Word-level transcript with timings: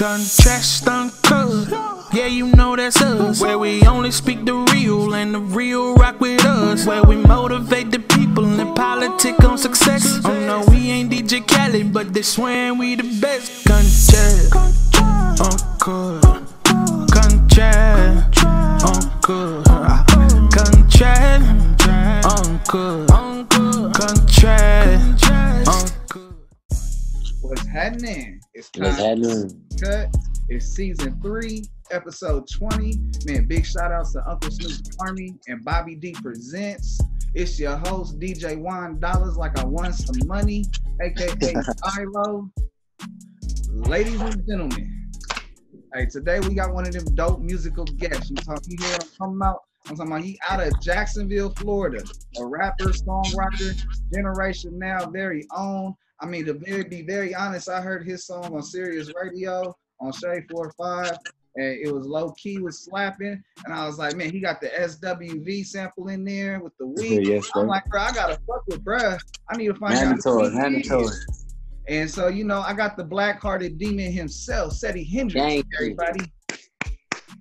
Contrast 0.00 0.88
uncut. 0.88 1.68
Yeah, 2.14 2.24
you 2.24 2.46
know 2.46 2.74
that's 2.74 3.02
us. 3.02 3.38
Where 3.38 3.58
we 3.58 3.82
only 3.82 4.10
speak 4.10 4.46
the 4.46 4.54
real 4.72 5.14
and 5.14 5.34
the 5.34 5.40
real 5.40 5.94
rock 5.94 6.18
with 6.20 6.42
us. 6.46 6.86
Where 6.86 7.02
we 7.02 7.16
motivate 7.16 7.90
the 7.90 7.98
people 7.98 8.46
and 8.46 8.74
politic 8.74 9.44
on 9.44 9.58
success. 9.58 10.18
Oh 10.24 10.40
no, 10.46 10.64
we 10.72 10.90
ain't 10.90 11.12
DJ 11.12 11.46
Khaled, 11.46 11.92
but 11.92 12.14
they 12.14 12.22
swearing 12.22 12.78
we 12.78 12.94
the 12.94 13.02
best. 13.20 13.66
Contrast 13.66 14.54
uncut. 15.38 16.22
Contrast 17.12 18.42
uncut. 18.82 19.66
Contrast 20.50 21.88
uncut. 22.24 23.06
Contrast 23.92 25.30
uncut. 25.68 26.40
What's 27.42 27.66
happening? 27.66 28.40
It's 28.54 28.70
What's 28.78 28.96
happening? 28.96 29.69
Cut. 29.80 30.14
It's 30.48 30.66
season 30.66 31.18
three, 31.22 31.64
episode 31.90 32.46
20. 32.48 32.98
Man, 33.26 33.46
big 33.46 33.64
shout 33.64 33.92
outs 33.92 34.12
to 34.12 34.28
Uncle 34.28 34.50
Snoop's 34.50 34.82
Army 34.98 35.34
and 35.48 35.64
Bobby 35.64 35.94
D 35.94 36.14
Presents. 36.22 37.00
It's 37.34 37.58
your 37.58 37.76
host, 37.76 38.18
DJ 38.18 38.58
Juan 38.58 38.98
Dollars, 38.98 39.36
like 39.36 39.58
I 39.58 39.64
won 39.64 39.92
some 39.92 40.26
money, 40.26 40.64
aka 41.00 41.54
Ilo. 41.98 42.50
Ladies 43.70 44.20
and 44.20 44.46
gentlemen, 44.46 45.10
hey, 45.94 46.06
today 46.06 46.40
we 46.40 46.54
got 46.54 46.74
one 46.74 46.86
of 46.86 46.92
them 46.92 47.14
dope 47.14 47.40
musical 47.40 47.84
guests. 47.84 48.28
You 48.28 48.36
talking 48.36 48.72
you 48.72 48.84
hear 48.84 48.92
what 48.92 49.04
I'm 49.04 49.10
talking 49.10 49.36
about? 49.36 49.58
I'm 49.86 49.96
talking 49.96 50.12
about 50.12 50.24
he 50.24 50.38
out 50.48 50.60
of 50.60 50.78
Jacksonville, 50.82 51.50
Florida. 51.56 52.04
A 52.38 52.44
rapper, 52.44 52.86
songwriter, 52.86 53.80
generation 54.12 54.78
now, 54.78 55.06
very 55.06 55.46
own. 55.56 55.94
I 56.22 56.26
mean, 56.26 56.44
to 56.46 56.54
very, 56.54 56.84
be 56.84 57.02
very 57.02 57.34
honest, 57.34 57.68
I 57.68 57.80
heard 57.80 58.06
his 58.06 58.26
song 58.26 58.54
on 58.54 58.62
Sirius 58.62 59.10
Radio 59.20 59.74
on 60.00 60.12
Shade 60.12 60.44
45, 60.50 61.12
and 61.56 61.78
it 61.82 61.92
was 61.92 62.06
low 62.06 62.32
key, 62.32 62.58
was 62.58 62.84
slapping. 62.84 63.42
And 63.64 63.74
I 63.74 63.86
was 63.86 63.98
like, 63.98 64.16
man, 64.16 64.30
he 64.30 64.40
got 64.40 64.60
the 64.60 64.68
SWV 64.68 65.66
sample 65.66 66.08
in 66.08 66.24
there 66.24 66.60
with 66.60 66.76
the 66.78 66.86
weed. 66.86 67.26
yes, 67.26 67.50
I'm 67.54 67.66
like, 67.66 67.86
bro, 67.86 68.02
I 68.02 68.12
gotta 68.12 68.38
fuck 68.46 68.64
with 68.68 68.84
bruh. 68.84 69.18
I 69.48 69.56
need 69.56 69.68
to 69.68 69.74
find 69.74 69.94
out. 69.94 70.04
Mandatory, 70.04 70.44
who 70.44 70.50
he 70.50 70.56
mandatory. 70.56 71.16
And 71.88 72.08
so, 72.08 72.28
you 72.28 72.44
know, 72.44 72.60
I 72.60 72.74
got 72.74 72.96
the 72.96 73.04
black 73.04 73.40
hearted 73.40 73.78
demon 73.78 74.12
himself, 74.12 74.74
Seti 74.74 75.02
Hendrix, 75.02 75.64
everybody. 75.78 76.20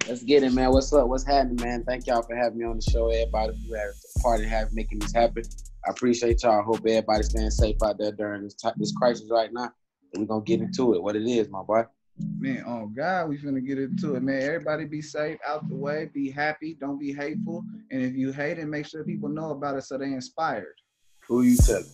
Let's 0.07 0.23
get 0.23 0.41
it, 0.43 0.53
man. 0.53 0.71
What's 0.71 0.91
up? 0.91 1.07
What's 1.07 1.25
happening, 1.25 1.57
man? 1.63 1.83
Thank 1.83 2.07
y'all 2.07 2.23
for 2.23 2.35
having 2.35 2.57
me 2.57 2.65
on 2.65 2.77
the 2.77 2.81
show. 2.81 3.09
Everybody 3.09 3.59
who 3.67 3.75
had 3.75 3.89
a 3.89 4.19
part 4.21 4.39
in 4.39 4.47
having 4.47 4.73
making 4.73 4.99
this 4.99 5.13
happen. 5.13 5.43
I 5.87 5.91
appreciate 5.91 6.43
y'all. 6.43 6.63
Hope 6.63 6.79
everybody's 6.79 7.29
staying 7.29 7.51
safe 7.51 7.77
out 7.83 7.97
there 7.97 8.11
during 8.11 8.43
this 8.43 8.55
ti- 8.55 8.69
this 8.77 8.93
crisis 8.93 9.29
right 9.31 9.51
now. 9.51 9.71
We're 10.13 10.25
gonna 10.25 10.43
get 10.43 10.61
into 10.61 10.93
it. 10.95 11.01
What 11.01 11.15
it 11.15 11.27
is, 11.27 11.49
my 11.49 11.61
boy. 11.63 11.83
Man, 12.37 12.63
oh 12.67 12.87
God, 12.87 13.29
we 13.29 13.37
finna 13.37 13.65
get 13.65 13.79
into 13.79 14.15
it, 14.15 14.23
man. 14.23 14.41
Everybody 14.41 14.85
be 14.85 15.01
safe, 15.01 15.37
out 15.47 15.67
the 15.69 15.75
way, 15.75 16.09
be 16.13 16.29
happy, 16.29 16.77
don't 16.79 16.99
be 16.99 17.13
hateful. 17.13 17.63
And 17.91 18.01
if 18.03 18.13
you 18.13 18.33
hate 18.33 18.59
it, 18.59 18.65
make 18.65 18.87
sure 18.87 19.05
people 19.05 19.29
know 19.29 19.51
about 19.51 19.77
it 19.77 19.83
so 19.83 19.97
they 19.97 20.05
inspired. 20.05 20.73
Who 21.27 21.43
you 21.43 21.55
telling? 21.57 21.85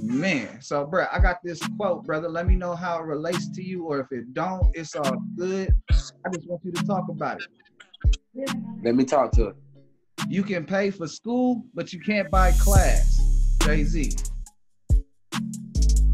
Man, 0.00 0.60
so 0.60 0.84
bro, 0.84 1.06
I 1.10 1.18
got 1.18 1.38
this 1.42 1.60
quote, 1.78 2.04
brother. 2.04 2.28
Let 2.28 2.46
me 2.46 2.56
know 2.56 2.74
how 2.74 2.98
it 2.98 3.04
relates 3.04 3.50
to 3.52 3.62
you, 3.62 3.84
or 3.84 4.00
if 4.00 4.12
it 4.12 4.34
don't, 4.34 4.66
it's 4.74 4.96
all 4.96 5.16
good. 5.36 5.74
I 5.90 6.30
just 6.34 6.48
want 6.48 6.62
you 6.64 6.72
to 6.72 6.86
talk 6.86 7.04
about 7.08 7.40
it. 7.40 8.50
Let 8.82 8.94
me 8.94 9.04
talk 9.04 9.32
to 9.32 9.44
her. 9.46 9.54
You 10.28 10.42
can 10.42 10.64
pay 10.64 10.90
for 10.90 11.06
school, 11.06 11.64
but 11.74 11.92
you 11.92 12.00
can't 12.00 12.30
buy 12.30 12.52
class. 12.52 13.20
Jay 13.62 13.84
Z. 13.84 14.12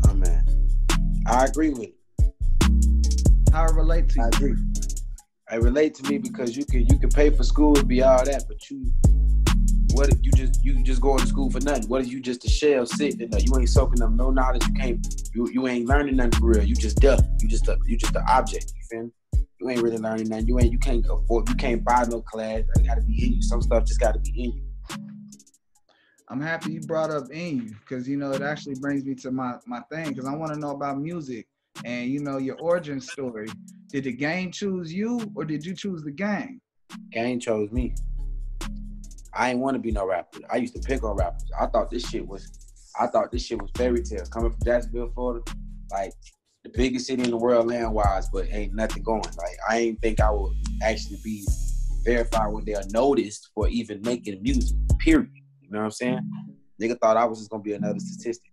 Oh 0.06 0.14
man. 0.14 0.46
I 1.26 1.44
agree 1.44 1.70
with 1.70 1.88
it. 1.88 1.94
How 3.52 3.66
it 3.66 3.74
relate 3.74 4.08
to 4.10 4.20
I 4.20 4.24
you? 4.24 4.30
I 4.32 4.36
agree. 4.36 4.54
It 5.52 5.62
relate 5.62 5.94
to 5.96 6.10
me 6.10 6.18
because 6.18 6.56
you 6.56 6.64
can 6.64 6.86
you 6.86 6.98
can 6.98 7.08
pay 7.08 7.30
for 7.30 7.44
school 7.44 7.78
and 7.78 7.88
be 7.88 8.02
all 8.02 8.24
that, 8.24 8.44
but 8.48 8.70
you 8.70 8.92
what 9.92 10.08
if 10.08 10.18
you 10.22 10.30
just 10.32 10.64
you 10.64 10.80
just 10.82 11.00
going 11.00 11.18
to 11.18 11.26
school 11.26 11.50
for 11.50 11.60
nothing? 11.60 11.88
What 11.88 12.02
if 12.02 12.12
you 12.12 12.20
just 12.20 12.44
a 12.44 12.48
shell 12.48 12.86
sitting 12.86 13.30
there? 13.30 13.40
You 13.40 13.58
ain't 13.58 13.68
soaking 13.68 14.02
up 14.02 14.10
no 14.10 14.30
knowledge. 14.30 14.66
You 14.66 14.74
can't 14.74 15.06
you 15.34 15.48
you 15.52 15.68
ain't 15.68 15.88
learning 15.88 16.16
nothing 16.16 16.32
for 16.40 16.46
real. 16.46 16.64
You 16.64 16.74
just 16.74 16.98
duck. 16.98 17.20
You 17.40 17.48
just 17.48 17.68
a 17.68 17.78
you 17.86 17.96
just 17.96 18.14
an 18.14 18.24
object. 18.28 18.72
You 18.76 18.82
feel 18.90 19.02
me? 19.04 19.10
You 19.60 19.68
ain't 19.70 19.82
really 19.82 19.98
learning 19.98 20.28
nothing. 20.28 20.48
You 20.48 20.58
ain't 20.58 20.72
you 20.72 20.78
can't 20.78 21.04
afford 21.08 21.48
you 21.48 21.54
can't 21.54 21.84
buy 21.84 22.04
no 22.08 22.22
class. 22.22 22.60
It 22.76 22.86
gotta 22.86 23.02
be 23.02 23.26
in 23.26 23.32
you. 23.34 23.42
Some 23.42 23.60
stuff 23.60 23.84
just 23.84 24.00
gotta 24.00 24.18
be 24.18 24.30
in 24.30 24.52
you. 24.52 24.62
I'm 26.28 26.40
happy 26.40 26.72
you 26.72 26.80
brought 26.80 27.10
up 27.10 27.30
in 27.30 27.56
you 27.56 27.74
because 27.80 28.08
you 28.08 28.16
know 28.16 28.30
it 28.32 28.40
actually 28.40 28.76
brings 28.76 29.04
me 29.04 29.14
to 29.16 29.30
my 29.30 29.54
my 29.66 29.80
thing 29.92 30.08
because 30.10 30.26
I 30.26 30.34
want 30.34 30.52
to 30.54 30.58
know 30.58 30.70
about 30.70 30.98
music 30.98 31.46
and 31.84 32.08
you 32.08 32.20
know 32.20 32.38
your 32.38 32.56
origin 32.60 33.00
story. 33.00 33.48
Did 33.88 34.04
the 34.04 34.12
game 34.12 34.52
choose 34.52 34.92
you 34.92 35.20
or 35.34 35.44
did 35.44 35.64
you 35.64 35.74
choose 35.74 36.02
the 36.02 36.12
game? 36.12 36.60
Game 37.12 37.40
chose 37.40 37.70
me. 37.70 37.94
I 39.34 39.50
ain't 39.50 39.60
want 39.60 39.74
to 39.74 39.80
be 39.80 39.92
no 39.92 40.06
rapper. 40.06 40.40
I 40.50 40.56
used 40.56 40.74
to 40.74 40.80
pick 40.80 41.04
on 41.04 41.16
rappers. 41.16 41.48
I 41.58 41.66
thought 41.66 41.90
this 41.90 42.08
shit 42.08 42.26
was, 42.26 42.50
I 42.98 43.06
thought 43.06 43.30
this 43.30 43.44
shit 43.44 43.60
was 43.60 43.70
fairy 43.76 44.02
tale. 44.02 44.24
Coming 44.26 44.50
from 44.50 44.60
Jacksonville, 44.64 45.10
Florida, 45.14 45.44
like 45.90 46.12
the 46.72 46.78
biggest 46.78 47.06
city 47.06 47.22
in 47.22 47.30
the 47.30 47.36
world 47.36 47.68
land 47.68 47.92
wise, 47.92 48.28
but 48.32 48.46
ain't 48.50 48.74
nothing 48.74 49.02
going. 49.02 49.22
Like 49.22 49.56
I 49.68 49.78
ain't 49.78 50.00
think 50.00 50.20
I 50.20 50.30
would 50.30 50.54
actually 50.82 51.18
be 51.22 51.46
verified 52.04 52.52
when 52.52 52.64
they're 52.64 52.82
noticed 52.92 53.50
for 53.54 53.68
even 53.68 54.00
making 54.02 54.42
music. 54.42 54.76
Period. 54.98 55.30
You 55.62 55.70
know 55.70 55.78
what 55.78 55.84
I'm 55.84 55.90
saying? 55.90 56.30
Nigga 56.80 56.98
thought 57.00 57.16
I 57.16 57.24
was 57.24 57.38
just 57.38 57.50
gonna 57.50 57.62
be 57.62 57.74
another 57.74 58.00
statistic. 58.00 58.52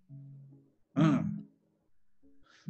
Mm. 0.97 1.33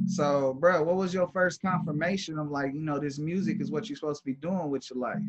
So, 0.05 0.53
bro, 0.59 0.83
what 0.83 0.95
was 0.95 1.13
your 1.13 1.27
first 1.27 1.61
confirmation 1.61 2.37
of 2.37 2.49
like 2.49 2.73
you 2.73 2.81
know 2.81 2.99
this 2.99 3.17
music 3.17 3.61
is 3.61 3.71
what 3.71 3.89
you're 3.89 3.95
supposed 3.95 4.21
to 4.21 4.25
be 4.25 4.33
doing 4.33 4.69
with 4.69 4.89
your 4.89 4.99
life? 4.99 5.21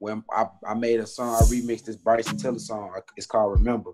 when 0.00 0.24
I, 0.32 0.46
I 0.66 0.74
made 0.74 0.98
a 0.98 1.06
song, 1.06 1.34
I 1.34 1.44
remixed 1.44 1.84
this 1.84 1.96
Bryson 1.96 2.38
Tiller 2.38 2.58
song. 2.58 2.90
It's 3.16 3.26
called 3.26 3.52
Remember. 3.52 3.90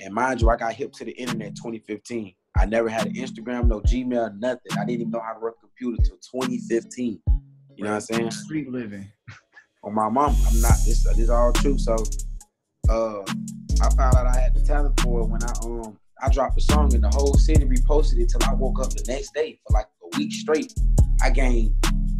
And 0.00 0.14
mind 0.14 0.40
you, 0.40 0.48
I 0.48 0.56
got 0.56 0.72
hip 0.72 0.92
to 0.94 1.04
the 1.04 1.10
internet 1.10 1.56
2015. 1.56 2.32
I 2.58 2.64
never 2.64 2.88
had 2.88 3.06
an 3.06 3.14
Instagram, 3.14 3.68
no 3.68 3.80
Gmail, 3.80 4.38
nothing. 4.38 4.72
I 4.72 4.84
didn't 4.84 4.90
even 4.90 5.10
know 5.10 5.20
how 5.20 5.34
to 5.34 5.40
work 5.40 5.56
a 5.62 5.66
computer 5.66 6.02
till 6.02 6.16
2015. 6.16 7.20
You 7.76 7.84
know 7.84 7.90
what 7.90 7.94
I'm 7.94 8.00
saying? 8.00 8.30
Street 8.32 8.68
living. 8.68 9.06
On 9.84 9.94
my 9.94 10.08
mom, 10.08 10.34
I'm 10.46 10.60
not. 10.60 10.76
This 10.84 11.04
this 11.04 11.18
is 11.18 11.30
all 11.30 11.52
true. 11.52 11.78
So, 11.78 11.94
uh, 12.88 13.20
I 13.80 13.88
found 13.94 14.16
out 14.16 14.26
I 14.26 14.40
had 14.40 14.54
the 14.54 14.60
talent 14.66 14.98
for 15.00 15.20
it 15.20 15.26
when 15.26 15.42
I 15.44 15.52
um 15.62 15.96
I 16.20 16.28
dropped 16.30 16.58
a 16.58 16.60
song 16.60 16.92
and 16.94 17.04
the 17.04 17.10
whole 17.10 17.34
city 17.34 17.64
reposted 17.64 18.18
it 18.18 18.30
till 18.30 18.42
I 18.42 18.54
woke 18.54 18.80
up 18.80 18.90
the 18.90 19.04
next 19.06 19.32
day 19.34 19.60
for 19.64 19.74
like 19.74 19.86
a 20.02 20.18
week 20.18 20.32
straight. 20.32 20.74
I 21.22 21.30
gained 21.30 21.76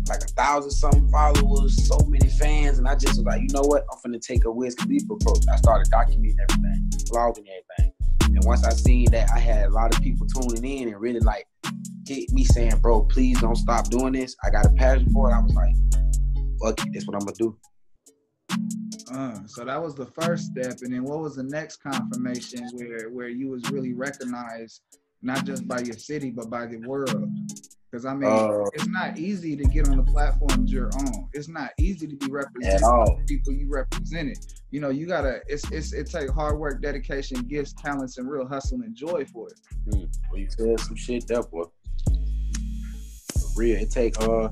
like 0.08 0.22
a 0.22 0.28
thousand 0.28 0.70
something 0.70 1.08
followers, 1.08 1.86
so 1.86 1.98
many 2.06 2.28
fans, 2.28 2.78
and 2.78 2.86
I 2.86 2.94
just 2.94 3.16
was 3.16 3.24
like, 3.24 3.42
you 3.42 3.48
know 3.52 3.62
what? 3.62 3.84
I'm 3.92 4.12
finna 4.12 4.20
take 4.20 4.44
a 4.44 4.52
Wiz 4.52 4.76
Khalifa 4.76 5.14
approach. 5.14 5.44
I 5.52 5.56
started 5.56 5.92
documenting 5.92 6.36
everything, 6.48 6.90
vlogging 7.10 7.46
everything. 7.48 7.92
And 8.34 8.44
once 8.44 8.64
I 8.64 8.70
seen 8.70 9.10
that 9.12 9.30
I 9.34 9.38
had 9.38 9.66
a 9.66 9.70
lot 9.70 9.94
of 9.94 10.02
people 10.02 10.26
tuning 10.26 10.64
in 10.64 10.88
and 10.88 11.00
really 11.00 11.20
like 11.20 11.46
hit 12.06 12.30
me 12.32 12.44
saying, 12.44 12.78
bro, 12.78 13.02
please 13.02 13.40
don't 13.40 13.56
stop 13.56 13.88
doing 13.88 14.12
this. 14.12 14.36
I 14.44 14.50
got 14.50 14.66
a 14.66 14.70
passion 14.70 15.10
for 15.10 15.30
it. 15.30 15.34
I 15.34 15.40
was 15.40 15.54
like, 15.54 15.74
fuck 16.62 16.86
it, 16.86 16.92
that's 16.92 17.06
what 17.06 17.16
I'm 17.16 17.20
gonna 17.20 17.32
do. 17.38 17.56
Uh, 19.12 19.38
so 19.46 19.64
that 19.64 19.82
was 19.82 19.94
the 19.94 20.06
first 20.06 20.46
step, 20.46 20.78
and 20.82 20.92
then 20.92 21.04
what 21.04 21.20
was 21.20 21.36
the 21.36 21.42
next 21.42 21.76
confirmation 21.78 22.68
where 22.74 23.08
where 23.10 23.28
you 23.28 23.48
was 23.48 23.70
really 23.70 23.94
recognized 23.94 24.82
not 25.22 25.44
just 25.44 25.66
by 25.66 25.80
your 25.80 25.94
city 25.96 26.30
but 26.30 26.48
by 26.50 26.66
the 26.66 26.78
world? 26.78 27.28
Because 27.90 28.04
I 28.04 28.14
mean, 28.14 28.30
Uh, 28.30 28.64
it's 28.74 28.86
not 28.86 29.18
easy 29.18 29.56
to 29.56 29.64
get 29.64 29.88
on 29.88 29.96
the 29.96 30.02
platforms 30.02 30.70
you're 30.70 30.90
on. 30.94 31.28
It's 31.32 31.48
not 31.48 31.70
easy 31.78 32.06
to 32.06 32.16
be 32.16 32.30
represented 32.30 32.82
by 32.82 33.04
the 33.06 33.24
people 33.26 33.52
you 33.54 33.66
represented. 33.70 34.38
You 34.70 34.80
know, 34.82 34.90
you 34.90 35.06
gotta. 35.06 35.40
It's 35.48 35.70
it's 35.72 35.94
it 35.94 36.06
take 36.10 36.28
hard 36.30 36.58
work, 36.58 36.82
dedication, 36.82 37.40
gifts, 37.48 37.72
talents, 37.72 38.18
and 38.18 38.28
real 38.30 38.46
hustle 38.46 38.82
and 38.82 38.94
joy 38.94 39.24
for 39.32 39.48
it. 39.48 39.58
Hmm, 39.90 40.04
well, 40.30 40.38
you 40.40 40.48
said 40.50 40.78
some 40.80 40.96
shit 40.96 41.26
there, 41.26 41.42
boy. 41.42 41.64
For 42.04 43.48
real, 43.56 43.78
it 43.80 43.90
take 43.90 44.20
uh, 44.20 44.50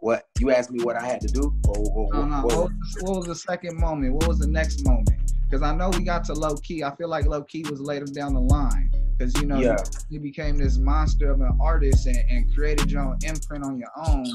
what 0.00 0.26
you 0.40 0.50
asked 0.50 0.72
me 0.72 0.82
what 0.82 0.96
I 0.96 1.06
had 1.06 1.20
to 1.20 1.28
do, 1.28 1.54
or, 1.68 1.76
or 1.78 2.12
No, 2.12 2.26
no. 2.26 2.36
what, 2.42 2.56
What, 2.56 2.70
was, 2.72 2.96
what 3.02 3.16
was 3.18 3.26
the 3.26 3.36
second 3.36 3.78
moment? 3.78 4.14
What 4.14 4.26
was 4.26 4.40
the 4.40 4.48
next 4.48 4.84
moment? 4.84 5.10
Because 5.48 5.62
I 5.62 5.72
know 5.76 5.90
we 5.90 6.02
got 6.02 6.24
to 6.24 6.32
low 6.34 6.56
key. 6.56 6.82
I 6.82 6.94
feel 6.96 7.08
like 7.08 7.26
low 7.26 7.42
key 7.44 7.64
was 7.70 7.80
later 7.80 8.06
down 8.06 8.34
the 8.34 8.40
line. 8.40 8.90
Because 9.16 9.34
you 9.40 9.46
know, 9.46 9.60
Yeah. 9.60 9.76
you, 10.10 10.16
you 10.16 10.20
became 10.20 10.56
this 10.56 10.76
monster 10.78 11.30
of 11.30 11.40
an 11.40 11.56
artist 11.60 12.06
and, 12.06 12.18
and 12.30 12.52
created 12.54 12.90
your 12.90 13.02
own 13.02 13.18
imprint 13.24 13.64
on 13.64 13.78
your 13.78 13.90
own 14.06 14.26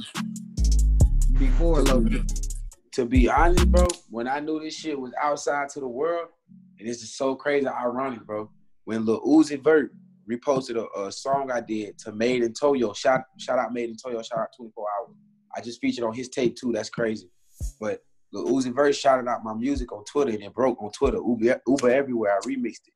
before 1.38 1.84
key. 1.84 2.24
to 2.94 3.06
be 3.06 3.30
honest, 3.30 3.70
bro, 3.72 3.88
when 4.10 4.28
I 4.28 4.40
knew 4.40 4.60
this 4.60 4.76
shit 4.76 5.00
was 5.00 5.12
outside 5.22 5.70
to 5.70 5.80
the 5.80 5.88
world, 5.88 6.30
and 6.80 6.88
this 6.88 7.02
is 7.04 7.16
so 7.16 7.36
crazy, 7.36 7.68
ironic, 7.68 8.26
bro. 8.26 8.50
When 8.86 9.06
Lil 9.06 9.22
Uzi 9.22 9.62
Vert 9.62 9.92
reposted 10.30 10.76
a, 10.78 11.02
a 11.08 11.12
song 11.12 11.52
I 11.52 11.60
did 11.62 11.98
to 12.00 12.12
MadeinTYO, 12.12 12.96
shout 12.96 13.22
shout 13.38 13.60
out 13.60 13.74
MadeinTYO, 13.74 14.26
shout 14.26 14.40
out 14.40 14.48
24 14.56 14.86
Hours. 15.00 15.16
I 15.56 15.62
just 15.62 15.82
featured 15.82 16.06
on 16.06 16.14
his 16.14 16.30
tape 16.30 16.56
too. 16.56 16.72
That's 16.72 16.90
crazy. 16.90 17.30
But 17.80 18.00
Lil 18.32 18.46
Uzi 18.48 18.74
Vert 18.74 18.96
shouted 18.96 19.28
out 19.28 19.44
my 19.44 19.54
music 19.54 19.92
on 19.92 20.04
Twitter 20.06 20.32
and 20.32 20.42
it 20.44 20.54
broke 20.54 20.82
on 20.82 20.92
Twitter. 20.92 21.18
Uber, 21.18 21.62
Uber 21.68 21.90
everywhere. 21.90 22.38
I 22.38 22.48
remixed 22.48 22.88
it. 22.88 22.94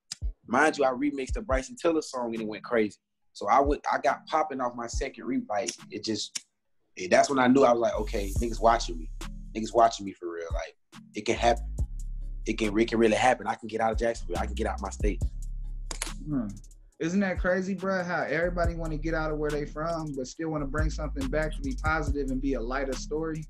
Mind 0.47 0.77
you, 0.77 0.85
I 0.85 0.89
remixed 0.89 1.33
the 1.33 1.41
Bryson 1.41 1.75
Tiller 1.75 2.01
song 2.01 2.33
and 2.33 2.41
it 2.41 2.47
went 2.47 2.63
crazy. 2.63 2.97
So 3.33 3.47
I 3.47 3.59
would 3.59 3.79
I 3.91 3.97
got 3.97 4.25
popping 4.27 4.61
off 4.61 4.75
my 4.75 4.87
second 4.87 5.25
re 5.25 5.41
like 5.49 5.71
it 5.89 6.03
just 6.03 6.39
And 6.97 7.11
that's 7.11 7.29
when 7.29 7.39
I 7.39 7.47
knew 7.47 7.63
I 7.63 7.71
was 7.71 7.79
like, 7.79 7.95
okay, 7.95 8.31
niggas 8.39 8.61
watching 8.61 8.97
me. 8.97 9.09
Niggas 9.55 9.73
watching 9.73 10.05
me 10.05 10.13
for 10.13 10.31
real. 10.31 10.47
Like 10.53 10.75
it 11.15 11.25
can 11.25 11.35
happen. 11.35 11.65
It 12.45 12.57
can 12.57 12.77
it 12.77 12.87
can 12.87 12.99
really 12.99 13.15
happen. 13.15 13.47
I 13.47 13.55
can 13.55 13.67
get 13.67 13.81
out 13.81 13.91
of 13.91 13.97
Jacksonville. 13.97 14.37
I 14.39 14.45
can 14.45 14.55
get 14.55 14.67
out 14.67 14.81
my 14.81 14.89
state. 14.89 15.21
Hmm. 16.27 16.47
Isn't 16.99 17.19
that 17.21 17.39
crazy, 17.39 17.73
bro? 17.73 18.03
How 18.03 18.21
everybody 18.21 18.75
want 18.75 18.91
to 18.91 18.97
get 18.97 19.13
out 19.13 19.31
of 19.31 19.37
where 19.37 19.49
they 19.49 19.65
from, 19.65 20.13
but 20.15 20.27
still 20.27 20.49
want 20.49 20.63
to 20.63 20.67
bring 20.67 20.89
something 20.89 21.27
back 21.27 21.53
to 21.55 21.61
be 21.61 21.75
positive 21.83 22.29
and 22.29 22.41
be 22.41 22.53
a 22.53 22.61
lighter 22.61 22.93
story. 22.93 23.43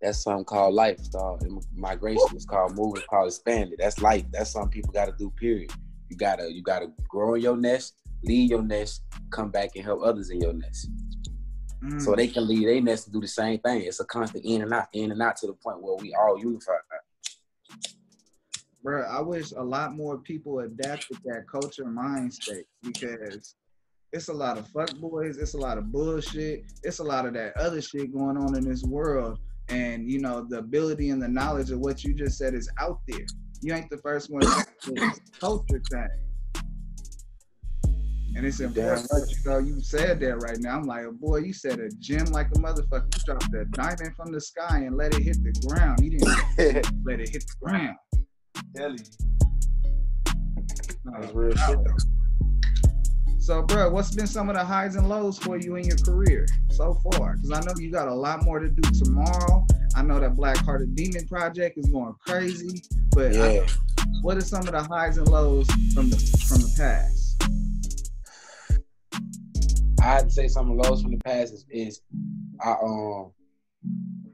That's 0.00 0.22
something 0.22 0.44
called 0.44 0.74
life, 0.74 1.10
dog. 1.10 1.42
Migration 1.74 2.36
is 2.36 2.44
called 2.44 2.76
moving, 2.76 3.02
called 3.08 3.28
expanded. 3.28 3.78
That's 3.78 4.00
life. 4.02 4.24
That's 4.30 4.50
something 4.50 4.70
people 4.70 4.92
got 4.92 5.06
to 5.06 5.14
do. 5.18 5.30
Period. 5.30 5.72
You 6.14 6.18
gotta 6.18 6.52
you 6.52 6.62
gotta 6.62 6.92
grow 7.08 7.34
in 7.34 7.42
your 7.42 7.56
nest, 7.56 7.94
leave 8.22 8.48
your 8.48 8.62
nest, 8.62 9.02
come 9.30 9.50
back 9.50 9.70
and 9.74 9.84
help 9.84 10.00
others 10.04 10.30
in 10.30 10.40
your 10.40 10.52
nest. 10.52 10.88
Mm. 11.82 12.00
So 12.00 12.14
they 12.14 12.28
can 12.28 12.46
leave 12.46 12.68
their 12.68 12.80
nest 12.80 13.08
and 13.08 13.14
do 13.14 13.20
the 13.20 13.26
same 13.26 13.58
thing. 13.58 13.82
It's 13.82 13.98
a 13.98 14.04
constant 14.04 14.44
in 14.44 14.62
and 14.62 14.72
out, 14.72 14.86
in 14.92 15.10
and 15.10 15.20
out 15.20 15.36
to 15.38 15.48
the 15.48 15.54
point 15.54 15.82
where 15.82 15.96
we 15.96 16.14
all 16.14 16.38
unify. 16.38 16.74
Bro, 18.84 19.02
I 19.02 19.20
wish 19.22 19.50
a 19.56 19.62
lot 19.62 19.96
more 19.96 20.18
people 20.18 20.60
adapted 20.60 21.18
that 21.24 21.48
culture 21.50 21.86
mind 21.86 22.32
state 22.32 22.66
because 22.84 23.56
it's 24.12 24.28
a 24.28 24.32
lot 24.32 24.56
of 24.56 24.68
fuck 24.68 24.94
boys, 24.98 25.38
it's 25.38 25.54
a 25.54 25.58
lot 25.58 25.78
of 25.78 25.90
bullshit, 25.90 26.62
it's 26.84 27.00
a 27.00 27.04
lot 27.04 27.26
of 27.26 27.34
that 27.34 27.56
other 27.56 27.82
shit 27.82 28.12
going 28.12 28.36
on 28.36 28.56
in 28.56 28.62
this 28.68 28.84
world. 28.84 29.40
And 29.68 30.08
you 30.08 30.20
know, 30.20 30.46
the 30.48 30.58
ability 30.58 31.10
and 31.10 31.20
the 31.20 31.26
knowledge 31.26 31.72
of 31.72 31.80
what 31.80 32.04
you 32.04 32.14
just 32.14 32.38
said 32.38 32.54
is 32.54 32.70
out 32.78 33.00
there. 33.08 33.26
You 33.64 33.72
ain't 33.72 33.88
the 33.88 33.96
first 33.96 34.30
one 34.30 34.42
to 34.42 35.12
culture 35.40 35.80
thing. 35.90 36.08
And 38.36 38.44
it's 38.44 38.60
important. 38.60 39.08
You 39.10 39.50
know, 39.50 39.58
you 39.58 39.80
said 39.80 40.20
that 40.20 40.36
right 40.42 40.58
now. 40.60 40.76
I'm 40.76 40.82
like, 40.82 41.04
oh 41.06 41.12
boy, 41.12 41.38
you 41.38 41.54
said 41.54 41.80
a 41.80 41.88
gem 41.98 42.26
like 42.26 42.48
a 42.48 42.58
motherfucker. 42.58 43.06
You 43.16 43.24
dropped 43.24 43.54
a 43.54 43.64
diamond 43.64 44.14
from 44.16 44.32
the 44.32 44.40
sky 44.42 44.80
and 44.80 44.98
let 44.98 45.14
it 45.14 45.22
hit 45.22 45.38
the 45.42 45.66
ground. 45.66 46.00
You 46.02 46.10
didn't 46.10 46.26
let 47.06 47.20
it 47.20 47.30
hit 47.30 47.42
the 47.46 47.54
ground. 47.62 47.96
Tell 48.76 48.90
you. 48.90 48.98
That's 51.06 51.32
real 51.32 51.56
shit 51.56 51.78
though. 51.84 51.96
So, 53.38 53.62
bro, 53.62 53.88
what's 53.88 54.14
been 54.14 54.26
some 54.26 54.50
of 54.50 54.56
the 54.56 54.64
highs 54.64 54.96
and 54.96 55.08
lows 55.08 55.38
for 55.38 55.58
you 55.58 55.76
in 55.76 55.84
your 55.84 55.96
career 55.96 56.46
so 56.68 57.00
far? 57.12 57.36
Because 57.36 57.50
I 57.50 57.60
know 57.60 57.72
you 57.78 57.90
got 57.90 58.08
a 58.08 58.14
lot 58.14 58.44
more 58.44 58.58
to 58.58 58.68
do 58.68 58.82
tomorrow. 58.90 59.66
I 59.96 60.02
know 60.02 60.18
that 60.20 60.34
Black 60.34 60.56
Hearted 60.58 60.94
Demon 60.94 61.26
project 61.26 61.78
is 61.78 61.86
going 61.86 62.14
crazy, 62.26 62.82
but 63.10 63.32
yeah. 63.32 63.44
I, 63.44 63.66
what 64.22 64.36
are 64.36 64.40
some 64.40 64.66
of 64.66 64.72
the 64.72 64.82
highs 64.82 65.18
and 65.18 65.28
lows 65.28 65.66
from 65.94 66.10
the 66.10 66.16
from 66.16 66.62
the 66.62 66.74
past? 66.76 67.42
I 70.00 70.04
had 70.04 70.24
to 70.24 70.30
say 70.30 70.48
some 70.48 70.70
of 70.70 70.76
the 70.76 70.82
lows 70.82 71.02
from 71.02 71.12
the 71.12 71.18
past 71.18 71.54
is, 71.54 71.64
is 71.70 72.00
I 72.60 72.72
um 72.82 73.32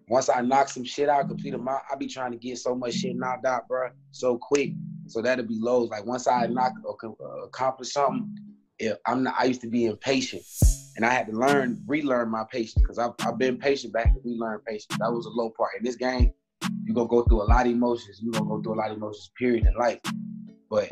once 0.09 0.29
I 0.29 0.41
knock 0.41 0.69
some 0.69 0.83
shit 0.83 1.09
out, 1.09 1.29
complete 1.29 1.57
my, 1.61 1.79
I 1.91 1.95
be 1.97 2.09
trying 2.09 2.33
to 2.33 2.37
get 2.37 2.59
so 2.59 2.75
much 2.75 2.95
shit 2.95 3.15
knocked 3.15 3.47
out, 3.47 3.69
bro, 3.69 3.91
so 4.11 4.37
quick. 4.39 4.73
So 5.07 5.23
that'll 5.23 5.47
be 5.47 5.59
lows. 5.61 5.89
Like 5.89 6.05
once 6.05 6.27
I 6.27 6.47
knock 6.47 6.73
or 6.85 6.97
uh, 7.05 7.45
accomplish 7.45 7.93
something, 7.93 8.37
if 8.81 8.97
I'm 9.07 9.23
not, 9.23 9.35
I 9.39 9.45
used 9.45 9.61
to 9.61 9.69
be 9.69 9.87
impatient, 9.87 10.43
and 11.01 11.07
I 11.07 11.15
had 11.15 11.29
to 11.29 11.33
learn, 11.33 11.83
relearn 11.87 12.29
my 12.29 12.45
patience 12.53 12.83
because 12.83 12.99
I've, 12.99 13.13
I've 13.21 13.39
been 13.39 13.57
patient 13.57 13.95
back 13.95 14.13
to 14.13 14.21
relearn 14.23 14.61
patience. 14.67 14.99
That 14.99 15.11
was 15.11 15.25
a 15.25 15.31
low 15.31 15.49
part 15.49 15.71
in 15.79 15.83
this 15.83 15.97
game. 15.97 16.31
you're 16.85 16.95
gonna 16.95 17.09
go 17.09 17.23
through 17.23 17.41
a 17.41 17.49
lot 17.49 17.65
of 17.65 17.73
emotions. 17.73 18.21
You're 18.23 18.33
gonna 18.33 18.45
go 18.45 18.61
through 18.61 18.75
a 18.75 18.81
lot 18.81 18.91
of 18.91 18.99
emotions. 18.99 19.31
Period 19.39 19.65
in 19.65 19.75
life, 19.77 19.99
but 20.69 20.91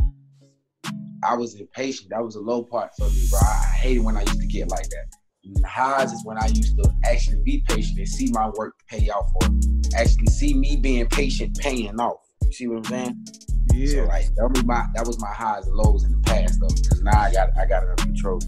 I 1.22 1.34
was 1.36 1.60
impatient. 1.60 2.08
That 2.08 2.24
was 2.24 2.36
a 2.36 2.40
low 2.40 2.62
part 2.62 2.90
for 2.96 3.04
me, 3.04 3.26
bro. 3.28 3.38
I 3.38 3.66
hated 3.76 4.02
when 4.02 4.16
I 4.16 4.22
used 4.22 4.40
to 4.40 4.46
get 4.46 4.70
like 4.70 4.88
that. 4.88 5.04
And 5.44 5.66
highs 5.66 6.10
is 6.10 6.24
when 6.24 6.38
I 6.38 6.46
used 6.46 6.78
to 6.82 6.90
actually 7.04 7.42
be 7.42 7.62
patient 7.68 7.98
and 7.98 8.08
see 8.08 8.30
my 8.32 8.48
work 8.56 8.76
pay 8.88 9.10
out 9.10 9.26
for 9.32 9.50
it. 9.50 9.94
Actually 9.94 10.26
see 10.28 10.54
me 10.54 10.76
being 10.76 11.06
patient 11.08 11.58
paying 11.58 12.00
off. 12.00 12.16
You 12.44 12.52
see 12.52 12.66
what 12.66 12.78
I'm 12.78 12.84
saying? 12.84 13.26
Yeah. 13.74 14.04
So 14.04 14.04
like 14.04 14.34
that 14.36 14.48
was 14.54 14.64
my 14.64 14.86
that 14.94 15.06
was 15.06 15.20
my 15.20 15.34
highs 15.34 15.66
and 15.66 15.76
lows 15.76 16.04
in 16.04 16.12
the 16.12 16.18
past 16.20 16.60
though. 16.60 16.68
Because 16.68 17.02
now 17.02 17.20
I 17.20 17.30
got 17.30 17.50
I 17.58 17.66
got 17.66 17.82
it 17.82 17.90
under 17.90 18.04
control. 18.04 18.40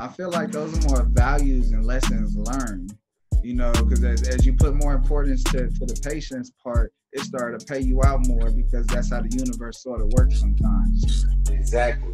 I 0.00 0.08
feel 0.08 0.30
like 0.30 0.50
those 0.50 0.78
are 0.78 0.88
more 0.88 1.04
values 1.04 1.72
and 1.72 1.84
lessons 1.84 2.34
learned. 2.34 2.96
You 3.42 3.54
know, 3.54 3.70
because 3.72 4.02
as, 4.02 4.28
as 4.28 4.46
you 4.46 4.54
put 4.54 4.74
more 4.74 4.94
importance 4.94 5.44
to, 5.44 5.68
to 5.68 5.86
the 5.86 6.00
patience 6.02 6.52
part, 6.62 6.92
it 7.12 7.20
started 7.20 7.60
to 7.60 7.66
pay 7.66 7.80
you 7.80 8.02
out 8.02 8.26
more 8.26 8.50
because 8.50 8.86
that's 8.86 9.10
how 9.10 9.20
the 9.20 9.28
universe 9.30 9.82
sort 9.82 10.00
of 10.00 10.08
works 10.12 10.40
sometimes. 10.40 11.26
Exactly. 11.50 12.12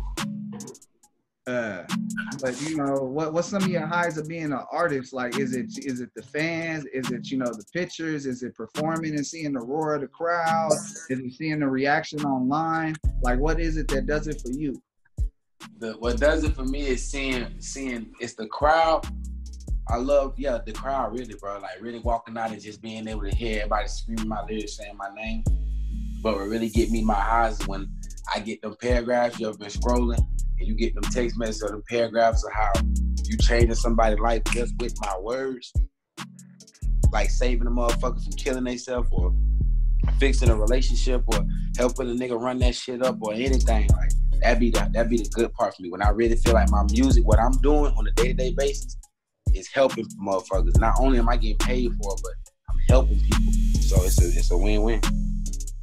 Uh, 1.46 1.84
but 2.40 2.60
you 2.62 2.76
know, 2.76 3.04
what 3.04 3.32
what's 3.32 3.48
some 3.48 3.62
of 3.62 3.68
your 3.68 3.86
highs 3.86 4.18
of 4.18 4.26
being 4.26 4.52
an 4.52 4.64
artist? 4.72 5.12
Like, 5.12 5.38
is 5.38 5.54
it 5.54 5.66
is 5.78 6.00
it 6.00 6.10
the 6.16 6.22
fans? 6.22 6.86
Is 6.86 7.12
it 7.12 7.30
you 7.30 7.38
know 7.38 7.46
the 7.46 7.64
pictures? 7.72 8.26
Is 8.26 8.42
it 8.42 8.56
performing 8.56 9.14
and 9.14 9.24
seeing 9.24 9.52
the 9.52 9.60
roar 9.60 9.94
of 9.94 10.00
the 10.00 10.08
crowd? 10.08 10.72
Is 10.72 11.06
it 11.08 11.32
seeing 11.34 11.60
the 11.60 11.68
reaction 11.68 12.24
online? 12.24 12.96
Like, 13.22 13.38
what 13.38 13.60
is 13.60 13.76
it 13.76 13.86
that 13.88 14.06
does 14.06 14.26
it 14.26 14.40
for 14.40 14.50
you? 14.50 14.82
The 15.78 15.92
what 15.98 16.18
does 16.18 16.44
it 16.44 16.54
for 16.54 16.64
me 16.64 16.86
is 16.86 17.08
seeing 17.08 17.60
seeing 17.60 18.12
it's 18.20 18.34
the 18.34 18.46
crowd 18.46 19.06
I 19.88 19.98
love, 19.98 20.34
yeah, 20.36 20.58
the 20.66 20.72
crowd 20.72 21.12
really, 21.12 21.34
bro. 21.40 21.60
Like 21.60 21.80
really 21.80 22.00
walking 22.00 22.36
out 22.36 22.50
and 22.50 22.60
just 22.60 22.82
being 22.82 23.06
able 23.06 23.22
to 23.22 23.34
hear 23.34 23.58
everybody 23.58 23.86
screaming 23.86 24.26
my 24.26 24.44
lyrics, 24.44 24.76
saying 24.76 24.96
my 24.96 25.14
name. 25.14 25.44
But 26.22 26.34
what 26.34 26.48
really 26.48 26.70
get 26.70 26.90
me 26.90 27.04
my 27.04 27.14
highs 27.14 27.60
is 27.60 27.68
when 27.68 27.88
I 28.34 28.40
get 28.40 28.62
them 28.62 28.76
paragraphs 28.80 29.38
you've 29.38 29.60
been 29.60 29.68
scrolling 29.68 30.18
and 30.58 30.66
you 30.66 30.74
get 30.74 30.94
them 30.94 31.04
text 31.04 31.38
messages 31.38 31.62
or 31.62 31.68
them 31.68 31.84
paragraphs 31.88 32.44
of 32.44 32.52
how 32.52 32.72
you 33.24 33.36
changing 33.38 33.74
somebody's 33.74 34.18
life 34.18 34.42
just 34.52 34.74
with 34.80 34.94
my 35.02 35.16
words. 35.20 35.72
Like 37.12 37.30
saving 37.30 37.68
a 37.68 37.70
motherfucker 37.70 38.24
from 38.24 38.32
killing 38.32 38.64
themselves 38.64 39.08
or 39.12 39.32
fixing 40.18 40.48
a 40.48 40.56
relationship 40.56 41.22
or 41.28 41.46
helping 41.78 42.10
a 42.10 42.14
nigga 42.14 42.40
run 42.40 42.58
that 42.58 42.74
shit 42.74 43.04
up 43.04 43.18
or 43.20 43.34
anything. 43.34 43.86
Like 43.90 44.10
that 44.42 44.58
be 44.58 44.70
the 44.70 44.88
that 44.92 45.08
be 45.08 45.18
the 45.18 45.28
good 45.30 45.52
part 45.54 45.74
for 45.74 45.82
me. 45.82 45.90
When 45.90 46.02
I 46.02 46.10
really 46.10 46.36
feel 46.36 46.54
like 46.54 46.70
my 46.70 46.84
music, 46.90 47.24
what 47.24 47.38
I'm 47.38 47.52
doing 47.62 47.92
on 47.96 48.06
a 48.06 48.12
day-to-day 48.12 48.54
basis, 48.56 48.96
is 49.54 49.68
helping 49.68 50.06
motherfuckers. 50.22 50.78
Not 50.78 50.94
only 51.00 51.18
am 51.18 51.28
I 51.28 51.36
getting 51.36 51.58
paid 51.58 51.92
for 52.02 52.14
it, 52.14 52.20
but 52.22 52.32
I'm 52.70 52.80
helping 52.88 53.20
people. 53.20 53.52
So 53.80 54.02
it's 54.04 54.20
a 54.20 54.26
it's 54.26 54.50
a 54.50 54.56
win-win. 54.56 55.00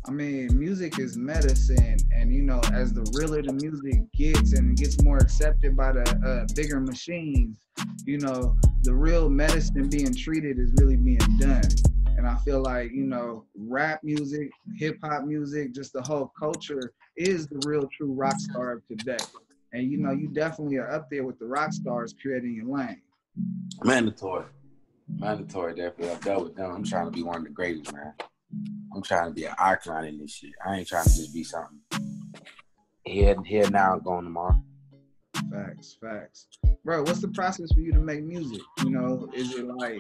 I 0.06 0.12
mean, 0.12 0.60
music 0.60 1.00
is 1.00 1.16
medicine, 1.16 1.98
and 2.14 2.34
you 2.34 2.42
know, 2.42 2.60
as 2.74 2.94
the 2.94 3.10
realer 3.18 3.42
the 3.42 3.54
music 3.54 4.02
gets 4.14 4.54
and 4.54 4.76
gets 4.76 5.02
more 5.02 5.18
accepted 5.18 5.78
by 5.78 5.94
the 5.94 6.02
uh, 6.26 6.54
bigger 6.56 6.82
machines, 6.82 7.58
you 8.06 8.18
know, 8.18 8.58
the 8.84 8.94
real 8.94 9.30
medicine 9.30 9.88
being 9.88 10.14
treated 10.14 10.60
is 10.60 10.74
really 10.78 10.98
being 10.98 11.20
done. 11.40 11.64
And 12.18 12.28
I 12.28 12.36
feel 12.46 12.62
like, 12.62 12.92
you 12.92 13.06
know, 13.06 13.46
rap 13.56 14.02
music, 14.04 14.50
hip 14.78 14.98
hop 15.04 15.24
music, 15.24 15.74
just 15.74 15.94
the 15.94 16.02
whole 16.02 16.32
culture 16.38 16.94
is 17.16 17.48
the 17.48 17.62
real 17.68 17.88
true 17.96 18.12
rock 18.12 18.40
star 18.40 18.74
of 18.74 18.88
today. 18.88 19.18
And 19.74 19.92
you 19.92 19.98
know, 19.98 20.12
you 20.12 20.28
definitely 20.28 20.78
are 20.78 20.92
up 20.92 21.10
there 21.10 21.24
with 21.24 21.40
the 21.40 21.46
rock 21.46 21.74
stars 21.74 22.14
creating 22.20 22.56
your 22.56 22.66
lane. 22.66 23.02
Mandatory. 23.84 24.46
Mandatory, 25.18 25.76
definitely. 25.76 26.12
I've 26.12 26.22
dealt 26.22 26.44
with 26.44 26.56
them. 26.56 26.72
I'm 26.72 26.84
trying 26.84 27.06
to 27.06 27.12
be 27.12 27.24
one 27.24 27.38
of 27.38 27.44
the 27.44 27.50
greatest, 27.50 27.92
man. 27.92 28.14
I'm 28.96 29.02
trying 29.02 29.30
to 29.30 29.34
be 29.34 29.46
an 29.46 29.56
icon 29.58 30.06
in 30.06 30.20
this 30.20 30.32
shit. 30.32 30.52
I 30.66 30.78
ain't 30.78 30.88
trying 30.88 31.06
to 31.06 31.10
just 31.10 31.34
be 31.34 31.44
something 31.44 31.80
here, 33.04 33.36
here 33.46 33.70
now, 33.70 33.98
going 33.98 34.26
tomorrow. 34.26 34.64
Facts, 35.54 35.98
facts. 36.02 36.48
Bro, 36.84 37.04
what's 37.04 37.22
the 37.22 37.28
process 37.28 37.72
for 37.74 37.80
you 37.82 37.94
to 37.94 38.00
make 38.00 38.24
music? 38.24 38.62
You 38.84 38.90
know, 38.90 39.30
is 39.36 39.54
it 39.54 39.68
like 39.68 40.00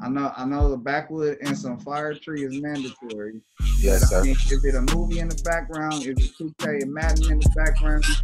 I 0.00 0.08
know 0.08 0.32
I 0.36 0.44
know 0.44 0.70
the 0.70 0.76
backwood 0.76 1.38
and 1.42 1.58
some 1.58 1.80
fire 1.80 2.14
tree 2.14 2.44
is 2.44 2.62
mandatory. 2.62 3.40
Yes, 3.80 4.08
sir. 4.08 4.20
I 4.20 4.22
mean, 4.22 4.36
is 4.36 4.64
it 4.64 4.74
a 4.76 4.82
movie 4.94 5.18
in 5.18 5.28
the 5.28 5.42
background? 5.42 5.94
Is 5.94 6.10
it 6.10 6.30
2K 6.40 6.82
and 6.82 6.94
Madden 6.94 7.32
in 7.32 7.40
the 7.40 7.52
background? 7.56 8.04
Is 8.04 8.22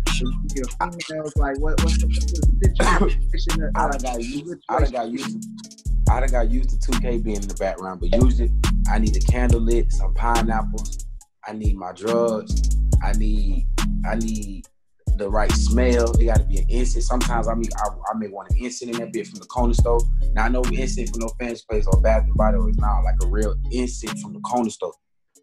it 0.55 1.09
females? 1.09 1.33
Like 1.35 1.59
what 1.59 1.83
what's 1.83 1.99
the, 1.99 2.07
what's 2.07 2.25
the 2.25 3.41
situation? 3.41 3.73
I 3.75 3.91
done 3.91 4.01
got 4.01 4.23
used 4.23 4.65
I 4.69 4.81
done 4.81 4.93
got 4.93 5.09
used 5.11 5.43
to 5.43 6.13
I 6.13 6.21
done 6.21 6.31
got 6.31 6.51
used 6.51 6.71
to 6.71 6.93
2K 6.93 7.25
being 7.25 7.37
in 7.37 7.49
the 7.49 7.55
background, 7.55 8.01
but 8.01 8.15
usually 8.23 8.53
I 8.89 9.01
need 9.01 9.17
a 9.17 9.21
candle 9.21 9.61
lit, 9.61 9.93
some 9.93 10.15
pineapples, 10.15 11.05
I 11.45 11.53
need 11.53 11.77
my 11.77 11.93
drugs, 11.93 12.79
I 13.03 13.13
need 13.13 13.67
I 14.07 14.15
need 14.15 14.69
the 15.17 15.29
right 15.29 15.51
smell. 15.53 16.11
It 16.19 16.27
got 16.27 16.39
to 16.39 16.45
be 16.45 16.59
an 16.59 16.67
incense. 16.69 17.07
Sometimes 17.07 17.49
I 17.49 17.55
mean, 17.55 17.71
I, 17.77 17.89
I 18.13 18.19
may 18.19 18.29
want 18.29 18.51
an 18.51 18.59
incense 18.59 18.91
in 18.91 18.99
that 18.99 19.13
bit 19.13 19.27
from 19.27 19.39
the 19.39 19.47
corner 19.47 19.75
store. 19.75 20.01
Now 20.33 20.45
I 20.45 20.49
know 20.49 20.63
incense 20.73 21.11
from 21.11 21.21
no 21.21 21.29
fancy 21.41 21.65
place 21.69 21.87
or 21.87 22.01
Bath 22.01 22.25
and 22.25 22.35
Body 22.35 22.59
is 22.71 22.77
now 22.79 23.03
like 23.05 23.17
a 23.23 23.27
real 23.27 23.55
incense 23.71 24.21
from 24.23 24.33
the 24.33 24.41
corner 24.41 24.71
store 24.71 24.93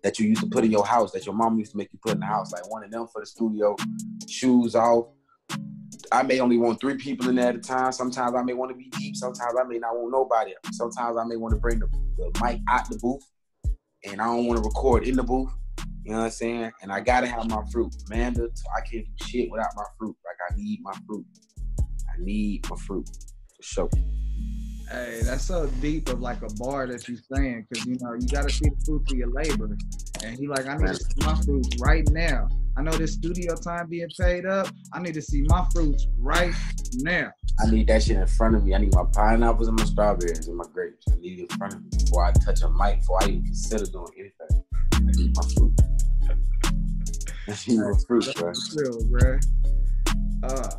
that 0.03 0.19
you 0.19 0.27
used 0.27 0.41
to 0.41 0.47
put 0.47 0.63
in 0.63 0.71
your 0.71 0.85
house, 0.85 1.11
that 1.11 1.25
your 1.25 1.35
mom 1.35 1.59
used 1.59 1.71
to 1.71 1.77
make 1.77 1.91
you 1.93 1.99
put 2.03 2.13
in 2.13 2.19
the 2.19 2.25
house, 2.25 2.51
like 2.51 2.69
one 2.69 2.83
of 2.83 2.91
them 2.91 3.07
for 3.07 3.21
the 3.21 3.25
studio, 3.25 3.75
shoes 4.27 4.75
off. 4.75 5.05
I 6.11 6.23
may 6.23 6.39
only 6.39 6.57
want 6.57 6.81
three 6.81 6.95
people 6.95 7.29
in 7.29 7.35
there 7.35 7.49
at 7.49 7.55
a 7.55 7.59
time. 7.59 7.91
Sometimes 7.91 8.35
I 8.35 8.43
may 8.43 8.53
want 8.53 8.71
to 8.71 8.77
be 8.77 8.89
deep. 8.89 9.15
Sometimes 9.15 9.53
I 9.59 9.63
may 9.63 9.77
not 9.77 9.95
want 9.95 10.11
nobody. 10.11 10.53
Sometimes 10.71 11.17
I 11.17 11.23
may 11.25 11.35
want 11.35 11.53
to 11.53 11.59
bring 11.59 11.79
the, 11.79 11.87
the 12.17 12.31
mic 12.43 12.59
out 12.67 12.89
the 12.89 12.97
booth, 12.97 13.23
and 14.05 14.19
I 14.19 14.25
don't 14.25 14.45
want 14.45 14.61
to 14.61 14.67
record 14.67 15.07
in 15.07 15.15
the 15.15 15.23
booth. 15.23 15.51
You 16.03 16.11
know 16.11 16.19
what 16.19 16.25
I'm 16.25 16.31
saying? 16.31 16.71
And 16.81 16.91
I 16.91 16.99
gotta 16.99 17.27
have 17.27 17.49
my 17.49 17.63
fruit. 17.71 17.93
Amanda, 18.07 18.49
I 18.75 18.81
can't 18.81 19.05
do 19.05 19.25
shit 19.25 19.51
without 19.51 19.71
my 19.75 19.85
fruit. 19.97 20.15
Like 20.25 20.37
I 20.49 20.55
need 20.55 20.79
my 20.81 20.93
fruit. 21.07 21.25
I 21.79 22.19
need 22.19 22.67
my 22.69 22.75
fruit 22.77 23.07
for 23.07 23.63
sure. 23.63 23.89
Hey, 24.89 25.21
that's 25.23 25.45
so 25.45 25.67
deep 25.79 26.09
of 26.09 26.19
like 26.19 26.41
a 26.41 26.53
bar 26.55 26.85
that 26.87 27.07
you're 27.07 27.17
saying, 27.33 27.65
because 27.69 27.85
you 27.85 27.95
know 28.01 28.13
you 28.13 28.27
got 28.27 28.47
to 28.47 28.53
see 28.53 28.67
the 28.67 28.85
fruit 28.85 29.09
of 29.09 29.17
your 29.17 29.31
labor. 29.31 29.77
And 30.23 30.37
he 30.37 30.47
like, 30.47 30.67
I 30.67 30.75
need 30.75 30.87
to 30.87 30.95
see 30.95 31.25
my 31.25 31.35
fruits 31.41 31.69
right 31.79 32.05
now. 32.11 32.49
I 32.75 32.81
know 32.81 32.91
this 32.91 33.13
studio 33.13 33.55
time 33.55 33.87
being 33.87 34.09
paid 34.19 34.45
up. 34.45 34.67
I 34.93 34.99
need 34.99 35.13
to 35.13 35.21
see 35.21 35.43
my 35.43 35.65
fruits 35.73 36.07
right 36.17 36.53
now. 36.95 37.31
I 37.59 37.69
need 37.69 37.87
that 37.87 38.03
shit 38.03 38.17
in 38.17 38.27
front 38.27 38.55
of 38.55 38.65
me. 38.65 38.73
I 38.73 38.79
need 38.79 38.93
my 38.93 39.05
pineapples 39.13 39.67
and 39.67 39.79
my 39.79 39.85
strawberries 39.85 40.47
and 40.47 40.57
my 40.57 40.65
grapes. 40.73 41.05
I 41.09 41.15
need 41.19 41.39
it 41.39 41.51
in 41.51 41.57
front 41.57 41.73
of 41.73 41.83
me 41.83 41.89
before 41.97 42.25
I 42.25 42.31
touch 42.33 42.61
a 42.61 42.69
mic, 42.69 42.99
before 42.99 43.23
I 43.23 43.27
even 43.27 43.45
consider 43.45 43.85
doing 43.85 44.07
anything. 44.17 44.63
I 44.93 44.99
need 44.99 45.35
my 45.35 45.43
fruit. 45.55 45.80
Need 47.67 47.79
my 47.79 47.93
fruit, 48.07 48.27
bro. 48.35 48.53
Real, 48.75 49.03
bro. 49.09 49.39
Uh, 50.43 50.69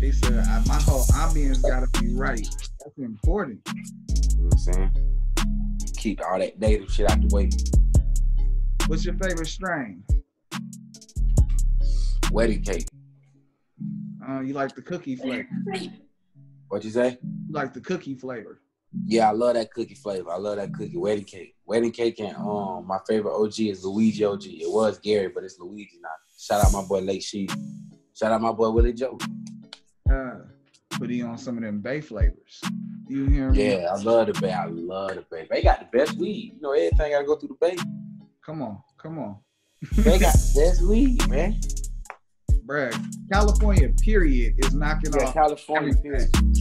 he 0.00 0.12
said, 0.12 0.34
"I- 0.34 0.62
my 0.66 0.80
whole 0.82 1.04
ambience 1.14 1.62
gotta 1.62 1.86
be 2.00 2.12
right. 2.14 2.46
That's 2.80 2.98
important. 2.98 3.60
You 3.66 4.42
know 4.42 4.44
what 4.44 4.52
I'm 4.54 4.58
saying? 4.58 4.90
Keep 5.96 6.20
all 6.24 6.38
that 6.38 6.58
native 6.60 6.90
shit 6.90 7.10
out 7.10 7.20
the 7.20 7.28
way. 7.34 7.50
What's 8.88 9.04
your 9.04 9.14
favorite 9.14 9.46
strain? 9.46 10.04
Wedding 12.30 12.62
cake. 12.62 12.88
Uh, 14.28 14.40
you 14.40 14.52
like 14.54 14.74
the 14.74 14.82
cookie 14.82 15.16
flavor. 15.16 15.48
What'd 16.68 16.84
you 16.84 16.90
say? 16.90 17.18
You 17.22 17.52
like 17.52 17.72
the 17.72 17.80
cookie 17.80 18.14
flavor. 18.16 18.60
Yeah, 19.04 19.28
I 19.28 19.32
love 19.32 19.54
that 19.54 19.72
cookie 19.72 19.94
flavor. 19.94 20.30
I 20.30 20.36
love 20.36 20.56
that 20.56 20.72
cookie 20.72 20.96
wedding 20.96 21.24
cake. 21.24 21.54
Wedding 21.66 21.92
cake 21.92 22.20
and 22.20 22.36
um 22.36 22.86
my 22.86 22.98
favorite 23.06 23.34
OG 23.34 23.60
is 23.60 23.84
Luigi 23.84 24.24
OG. 24.24 24.44
It 24.46 24.70
was 24.70 24.98
Gary, 24.98 25.28
but 25.28 25.44
it's 25.44 25.58
Luigi 25.58 25.98
now. 26.00 26.08
Shout 26.38 26.64
out 26.64 26.72
my 26.72 26.82
boy 26.82 27.00
Lake 27.00 27.22
Sheep. 27.22 27.50
Shout 28.14 28.32
out 28.32 28.40
my 28.40 28.52
boy 28.52 28.70
Willie 28.70 28.92
Joe. 28.92 29.18
Uh, 30.10 30.36
put 30.92 31.10
he 31.10 31.22
on 31.22 31.36
some 31.36 31.56
of 31.56 31.62
them 31.64 31.80
bay 31.80 32.00
flavors. 32.00 32.60
You 33.08 33.26
hear 33.26 33.50
me? 33.50 33.72
Yeah, 33.72 33.88
I 33.92 34.00
love 34.02 34.26
the 34.28 34.40
Bay. 34.40 34.52
I 34.52 34.66
love 34.66 35.14
the 35.14 35.24
Bay. 35.30 35.46
They 35.50 35.62
got 35.62 35.80
the 35.80 35.96
best 35.96 36.16
weed. 36.16 36.54
You 36.56 36.60
know, 36.60 36.72
everything 36.72 37.12
gotta 37.12 37.24
go 37.24 37.36
through 37.36 37.56
the 37.60 37.66
Bay. 37.66 37.76
Come 38.44 38.62
on, 38.62 38.78
come 38.98 39.18
on. 39.18 39.36
They 39.98 40.18
got 40.18 40.32
the 40.34 40.52
best 40.56 40.82
weed, 40.82 41.28
man. 41.28 41.60
Bruh, 42.66 42.92
California, 43.32 43.90
period, 44.02 44.54
is 44.58 44.74
knocking 44.74 45.12
Yeah, 45.16 45.26
off. 45.26 45.34
California. 45.34 45.94
everything. 46.04 46.54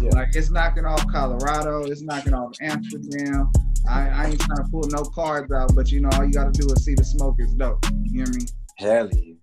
Yeah. 0.00 0.10
Like 0.12 0.28
it's 0.36 0.50
knocking 0.50 0.84
off 0.84 1.04
Colorado, 1.10 1.82
it's 1.84 2.02
knocking 2.02 2.32
off 2.34 2.52
Amsterdam. 2.62 3.50
I, 3.88 4.08
I 4.08 4.26
ain't 4.26 4.40
trying 4.40 4.58
to 4.64 4.70
pull 4.70 4.84
no 4.88 5.02
cards 5.02 5.50
out, 5.52 5.74
but 5.74 5.90
you 5.90 6.00
know, 6.00 6.10
all 6.12 6.24
you 6.24 6.32
gotta 6.32 6.52
do 6.52 6.66
is 6.72 6.84
see 6.84 6.94
the 6.94 7.02
smoke 7.04 7.36
is 7.40 7.52
dope. 7.54 7.84
You 8.04 8.24
hear 8.24 8.32
me? 8.32 8.46
Hell 8.76 9.08
yeah. 9.12 9.34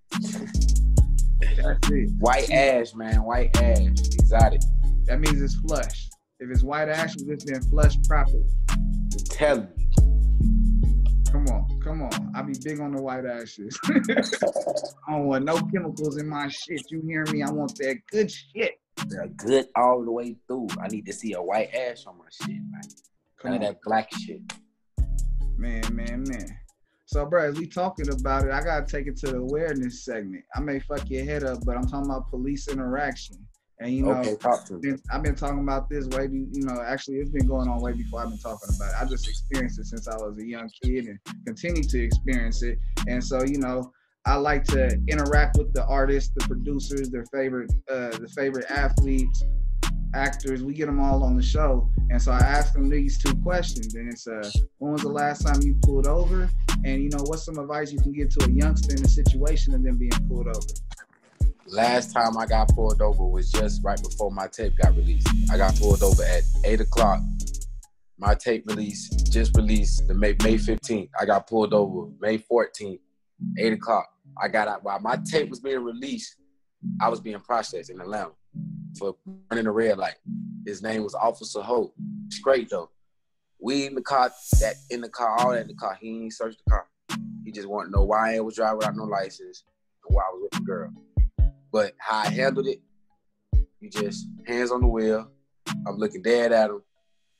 That's 1.57 1.89
it. 1.91 2.09
White 2.19 2.49
ash, 2.51 2.93
man. 2.95 3.23
White 3.23 3.55
ash. 3.57 3.79
Exotic. 4.13 4.61
That 5.05 5.19
means 5.19 5.41
it's 5.41 5.55
flush. 5.55 6.09
If 6.39 6.49
it's 6.49 6.63
white 6.63 6.89
ashes, 6.89 7.23
it's 7.27 7.43
been 7.43 7.61
flushed 7.63 8.07
properly. 8.07 8.43
Telling 9.29 9.67
you. 9.77 9.87
Come 11.31 11.45
on, 11.49 11.74
on. 12.13 12.31
I 12.35 12.41
be 12.41 12.53
big 12.63 12.79
on 12.79 12.93
the 12.93 13.01
white 13.01 13.25
ashes. 13.25 13.77
I 13.85 15.11
don't 15.11 15.25
want 15.25 15.45
no 15.45 15.59
chemicals 15.61 16.17
in 16.17 16.27
my 16.27 16.47
shit. 16.47 16.81
You 16.89 17.01
hear 17.01 17.25
me? 17.31 17.43
I 17.43 17.51
want 17.51 17.77
that 17.77 17.97
good 18.11 18.31
shit. 18.31 18.79
They're 19.07 19.27
good 19.27 19.67
all 19.75 20.03
the 20.03 20.11
way 20.11 20.37
through. 20.47 20.67
I 20.81 20.87
need 20.87 21.05
to 21.05 21.13
see 21.13 21.33
a 21.33 21.41
white 21.41 21.73
ash 21.73 22.05
on 22.05 22.17
my 22.17 22.25
shit, 22.29 22.55
man. 22.55 22.81
Come 23.39 23.51
None 23.51 23.61
on. 23.61 23.67
of 23.67 23.73
that 23.73 23.81
black 23.83 24.09
shit. 24.13 24.41
Man, 25.57 25.83
man, 25.93 26.23
man. 26.27 26.57
So, 27.05 27.25
bro, 27.25 27.49
as 27.49 27.57
we 27.57 27.67
talking 27.67 28.09
about 28.11 28.45
it, 28.45 28.51
I 28.51 28.61
gotta 28.61 28.85
take 28.85 29.07
it 29.07 29.17
to 29.17 29.27
the 29.27 29.37
awareness 29.37 30.03
segment. 30.03 30.43
I 30.55 30.59
may 30.59 30.79
fuck 30.79 31.09
your 31.09 31.23
head 31.23 31.43
up, 31.43 31.59
but 31.65 31.77
I'm 31.77 31.87
talking 31.87 32.09
about 32.09 32.29
police 32.29 32.67
interaction. 32.67 33.44
And 33.79 33.91
you 33.91 34.03
know, 34.03 34.11
okay, 34.11 34.35
talk 34.37 34.65
to 34.67 34.79
been, 34.79 34.99
I've 35.11 35.21
been 35.21 35.35
talking 35.35 35.59
about 35.59 35.89
this 35.89 36.07
way, 36.07 36.29
you 36.31 36.63
know, 36.63 36.81
actually 36.81 37.17
it's 37.17 37.29
been 37.29 37.45
going 37.45 37.67
on 37.67 37.81
way 37.81 37.91
before 37.91 38.21
I've 38.21 38.29
been 38.29 38.37
talking 38.37 38.69
about 38.75 38.89
it. 38.89 38.95
I 39.01 39.05
just 39.05 39.27
experienced 39.27 39.79
it 39.79 39.85
since 39.85 40.07
I 40.07 40.15
was 40.15 40.37
a 40.37 40.45
young 40.45 40.69
kid 40.81 41.07
and 41.07 41.19
continue 41.45 41.83
to 41.83 42.03
experience 42.03 42.63
it. 42.63 42.79
And 43.07 43.21
so, 43.21 43.43
you 43.43 43.57
know, 43.57 43.91
I 44.25 44.35
like 44.35 44.63
to 44.65 44.99
interact 45.07 45.57
with 45.57 45.73
the 45.73 45.85
artists, 45.85 46.31
the 46.35 46.47
producers, 46.47 47.09
their 47.09 47.25
favorite, 47.25 47.71
uh, 47.91 48.09
the 48.17 48.29
favorite 48.33 48.65
athletes, 48.71 49.43
actors. 50.15 50.63
We 50.63 50.73
get 50.73 50.87
them 50.87 50.99
all 50.99 51.23
on 51.23 51.35
the 51.35 51.43
show. 51.43 51.89
And 52.09 52.19
so 52.19 52.31
I 52.31 52.39
asked 52.39 52.73
them 52.73 52.89
these 52.89 53.21
two 53.21 53.35
questions. 53.41 53.93
And 53.95 54.11
it's, 54.11 54.25
uh, 54.25 54.49
when 54.79 54.93
was 54.93 55.01
the 55.01 55.09
last 55.09 55.45
time 55.45 55.61
you 55.61 55.75
pulled 55.83 56.07
over? 56.07 56.49
And, 56.85 57.03
you 57.03 57.09
know, 57.09 57.23
what's 57.25 57.45
some 57.45 57.59
advice 57.59 57.91
you 57.91 57.99
can 57.99 58.13
give 58.13 58.29
to 58.37 58.45
a 58.45 58.49
youngster 58.49 58.95
in 58.95 59.03
a 59.03 59.07
situation 59.07 59.75
of 59.75 59.83
them 59.83 59.97
being 59.97 60.11
pulled 60.27 60.47
over? 60.47 60.59
Last 61.75 62.13
time 62.13 62.37
I 62.37 62.45
got 62.45 62.69
pulled 62.69 63.01
over 63.01 63.25
was 63.25 63.51
just 63.51 63.83
right 63.83 64.01
before 64.01 64.31
my 64.31 64.47
tape 64.47 64.77
got 64.81 64.95
released. 64.95 65.27
I 65.51 65.57
got 65.57 65.75
pulled 65.75 66.01
over 66.03 66.23
at 66.23 66.43
8 66.63 66.79
o'clock. 66.79 67.19
My 68.17 68.33
tape 68.33 68.63
release 68.65 69.09
just 69.09 69.57
released 69.57 70.07
the 70.07 70.13
May, 70.13 70.37
May 70.41 70.55
15th. 70.55 71.09
I 71.19 71.25
got 71.25 71.47
pulled 71.47 71.73
over 71.73 72.09
May 72.21 72.37
14th, 72.37 72.99
8 73.59 73.73
o'clock. 73.73 74.07
I 74.41 74.47
got 74.47 74.69
out 74.69 74.85
while 74.85 75.01
my 75.01 75.17
tape 75.29 75.49
was 75.49 75.59
being 75.59 75.83
released. 75.83 76.37
I 77.01 77.09
was 77.09 77.19
being 77.19 77.41
processed 77.41 77.89
in 77.89 77.97
the 77.97 78.03
Atlanta 78.03 78.31
for 78.97 79.17
running 79.51 79.67
a 79.67 79.71
red 79.73 79.97
light. 79.97 80.15
His 80.65 80.81
name 80.81 81.03
was 81.03 81.13
Officer 81.13 81.61
Hope. 81.61 81.93
Straight 82.29 82.69
though. 82.69 82.89
We 83.59 83.85
in 83.85 83.95
the 83.95 84.01
car, 84.01 84.31
that 84.61 84.75
in 84.91 85.01
the 85.01 85.09
car, 85.09 85.37
all 85.39 85.51
that 85.51 85.63
in 85.63 85.67
the 85.67 85.73
car. 85.73 85.97
He 85.99 86.21
ain't 86.21 86.33
searched 86.33 86.61
the 86.65 86.71
car. 86.71 86.87
He 87.43 87.51
just 87.51 87.67
wanted 87.67 87.87
to 87.87 87.97
know 87.97 88.05
why 88.05 88.37
I 88.37 88.39
was 88.39 88.55
driving 88.55 88.77
without 88.77 88.95
no 88.95 89.03
license 89.03 89.65
and 90.07 90.15
why 90.15 90.21
I 90.21 90.33
was 90.33 90.43
with 90.43 90.51
the 90.61 90.65
girl. 90.65 90.93
But 91.75 91.93
how 91.97 92.19
I 92.19 92.29
handled 92.29 92.67
it, 92.67 92.79
you 93.81 93.89
just 93.89 94.29
hands 94.47 94.71
on 94.71 94.79
the 94.79 94.87
wheel. 94.87 95.29
I'm 95.85 95.97
looking 95.97 96.21
dead 96.21 96.53
at 96.53 96.69
him. 96.69 96.81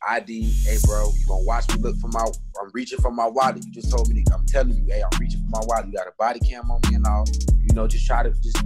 ID, 0.06 0.52
hey 0.66 0.76
bro, 0.84 1.10
you 1.18 1.26
gonna 1.26 1.46
watch 1.46 1.70
me 1.70 1.82
look 1.82 1.96
for 2.02 2.10
my 2.10 2.20
I'm 2.62 2.70
reaching 2.74 3.00
for 3.00 3.12
my 3.12 3.28
wallet. 3.28 3.64
You 3.64 3.72
just 3.72 3.90
told 3.90 4.10
me 4.10 4.22
to, 4.22 4.34
I'm 4.34 4.46
telling 4.46 4.76
you, 4.76 4.86
hey, 4.90 5.02
I'm 5.02 5.18
reaching 5.22 5.40
for 5.40 5.62
my 5.62 5.62
wallet. 5.64 5.86
You 5.86 5.94
got 5.94 6.08
a 6.08 6.14
body 6.20 6.42
cam 6.42 6.70
on 6.70 6.82
me 6.90 6.96
and 6.96 7.08
all. 7.08 7.24
You 7.62 7.74
know, 7.76 7.88
just 7.88 8.06
try 8.06 8.24
to 8.24 8.32
just 8.32 8.58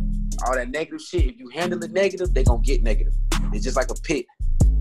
all 0.47 0.55
that 0.55 0.71
negative 0.71 1.01
shit. 1.01 1.25
If 1.25 1.37
you 1.37 1.49
handle 1.49 1.83
it 1.83 1.91
negative, 1.91 2.33
they 2.33 2.43
gonna 2.43 2.63
get 2.63 2.81
negative. 2.81 3.13
It's 3.53 3.63
just 3.63 3.75
like 3.75 3.91
a 3.91 4.01
pit. 4.01 4.25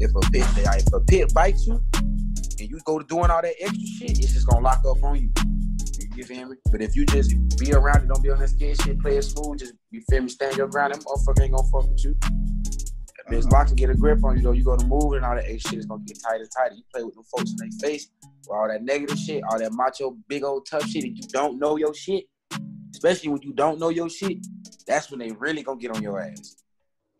If 0.00 0.12
a 0.16 0.20
pit 0.30 0.46
if 0.56 0.92
a 0.94 1.00
pit 1.00 1.34
bites 1.34 1.66
you 1.66 1.84
and 1.98 2.70
you 2.70 2.80
go 2.86 2.98
to 2.98 3.04
doing 3.04 3.30
all 3.30 3.42
that 3.42 3.56
extra 3.60 3.86
shit, 3.98 4.12
it's 4.12 4.32
just 4.32 4.46
gonna 4.48 4.64
lock 4.64 4.82
up 4.86 5.02
on 5.02 5.16
you. 5.16 5.47
You 6.18 6.24
feel 6.24 6.48
me? 6.48 6.56
But 6.72 6.82
if 6.82 6.96
you 6.96 7.06
just 7.06 7.30
be 7.60 7.72
around 7.72 8.02
it, 8.02 8.08
don't 8.08 8.20
be 8.20 8.30
on 8.30 8.40
that 8.40 8.48
scared 8.48 8.82
shit, 8.82 8.98
play 8.98 9.18
it 9.18 9.22
smooth, 9.22 9.60
just 9.60 9.74
you 9.92 10.02
feel 10.10 10.22
me, 10.22 10.28
stand 10.28 10.56
your 10.56 10.66
ground, 10.66 10.92
that 10.92 11.04
motherfucker 11.04 11.44
ain't 11.44 11.54
gonna 11.54 11.68
fuck 11.68 11.88
with 11.88 12.04
you. 12.04 12.16
If 12.20 13.26
this 13.28 13.46
uh-huh. 13.46 13.56
lock 13.56 13.66
can 13.68 13.76
get 13.76 13.90
a 13.90 13.94
grip 13.94 14.24
on 14.24 14.36
you 14.36 14.42
though, 14.42 14.50
you 14.50 14.64
go 14.64 14.76
to 14.76 14.84
move 14.84 15.12
and 15.12 15.24
all 15.24 15.36
that 15.36 15.44
extra 15.44 15.70
shit 15.70 15.78
is 15.78 15.86
gonna 15.86 16.02
get 16.04 16.18
tighter 16.20 16.42
and 16.42 16.50
tighter. 16.50 16.74
You 16.74 16.82
play 16.92 17.04
with 17.04 17.14
them 17.14 17.22
folks 17.22 17.52
in 17.52 17.56
their 17.58 17.88
face 17.88 18.08
with 18.20 18.50
all 18.50 18.66
that 18.66 18.82
negative 18.82 19.16
shit, 19.16 19.44
all 19.48 19.60
that 19.60 19.72
macho, 19.72 20.16
big 20.26 20.42
old 20.42 20.66
tough 20.68 20.88
shit, 20.88 21.04
and 21.04 21.16
you 21.16 21.22
don't 21.28 21.60
know 21.60 21.76
your 21.76 21.94
shit, 21.94 22.24
especially 22.92 23.28
when 23.28 23.42
you 23.42 23.52
don't 23.52 23.78
know 23.78 23.90
your 23.90 24.10
shit, 24.10 24.38
that's 24.88 25.12
when 25.12 25.20
they 25.20 25.30
really 25.30 25.62
gonna 25.62 25.78
get 25.78 25.94
on 25.94 26.02
your 26.02 26.20
ass. 26.20 26.56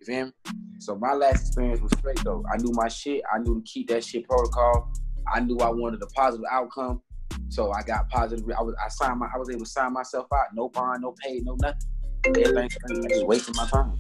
You 0.00 0.07
feel 0.07 0.25
me? 0.26 0.33
So 0.81 0.97
my 0.97 1.12
last 1.12 1.47
experience 1.47 1.81
was 1.81 1.93
straight 2.00 2.19
though. 2.25 2.45
I 2.52 2.57
knew 2.57 2.73
my 2.73 2.88
shit. 2.88 3.23
I 3.33 3.38
knew 3.38 3.61
to 3.61 3.62
keep 3.62 3.90
that 3.90 4.02
shit 4.02 4.28
protocol. 4.28 4.93
I 5.33 5.38
knew 5.38 5.59
I 5.59 5.71
wanted 5.71 6.02
a 6.02 6.07
positive 6.07 6.47
outcome. 6.50 7.00
So 7.49 7.73
I 7.73 7.83
got 7.83 8.09
positive. 8.09 8.45
I 8.57 8.62
was 8.62 8.75
I 8.85 8.88
signed 8.88 9.18
my 9.18 9.28
I 9.35 9.38
was 9.38 9.50
able 9.50 9.64
to 9.64 9.71
sign 9.71 9.92
myself 9.92 10.26
out. 10.33 10.47
No 10.54 10.68
bond, 10.68 11.02
no 11.02 11.14
pay, 11.23 11.40
no 11.45 11.57
nothing. 11.61 11.80
Everything 12.25 12.68
I 12.90 13.09
just 13.09 13.26
wasting 13.26 13.54
my 13.57 13.66
time. 13.66 13.99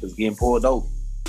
Cause 0.00 0.14
getting 0.14 0.36
pulled 0.36 0.64
over. 0.64 0.86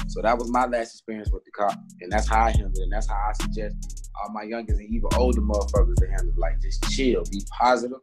So 0.07 0.21
that 0.21 0.37
was 0.37 0.49
my 0.49 0.65
last 0.65 0.93
experience 0.93 1.31
with 1.31 1.43
the 1.45 1.51
cop. 1.51 1.77
And 2.01 2.11
that's 2.11 2.27
how 2.27 2.45
I 2.45 2.51
handled 2.51 2.77
it. 2.77 2.83
And 2.83 2.91
that's 2.91 3.07
how 3.07 3.15
I 3.15 3.33
suggest 3.41 4.09
all 4.21 4.31
my 4.33 4.43
youngest 4.43 4.79
and 4.79 4.89
even 4.93 5.09
older 5.15 5.41
motherfuckers 5.41 5.95
to 5.95 6.07
handle 6.07 6.29
it. 6.29 6.37
Like 6.37 6.61
just 6.61 6.83
chill, 6.91 7.23
be 7.31 7.41
positive, 7.59 7.99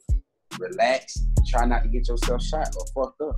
relax, 0.58 1.16
and 1.18 1.46
try 1.46 1.64
not 1.66 1.82
to 1.82 1.88
get 1.88 2.08
yourself 2.08 2.42
shot 2.42 2.74
or 2.76 3.04
fucked 3.04 3.20
up. 3.20 3.36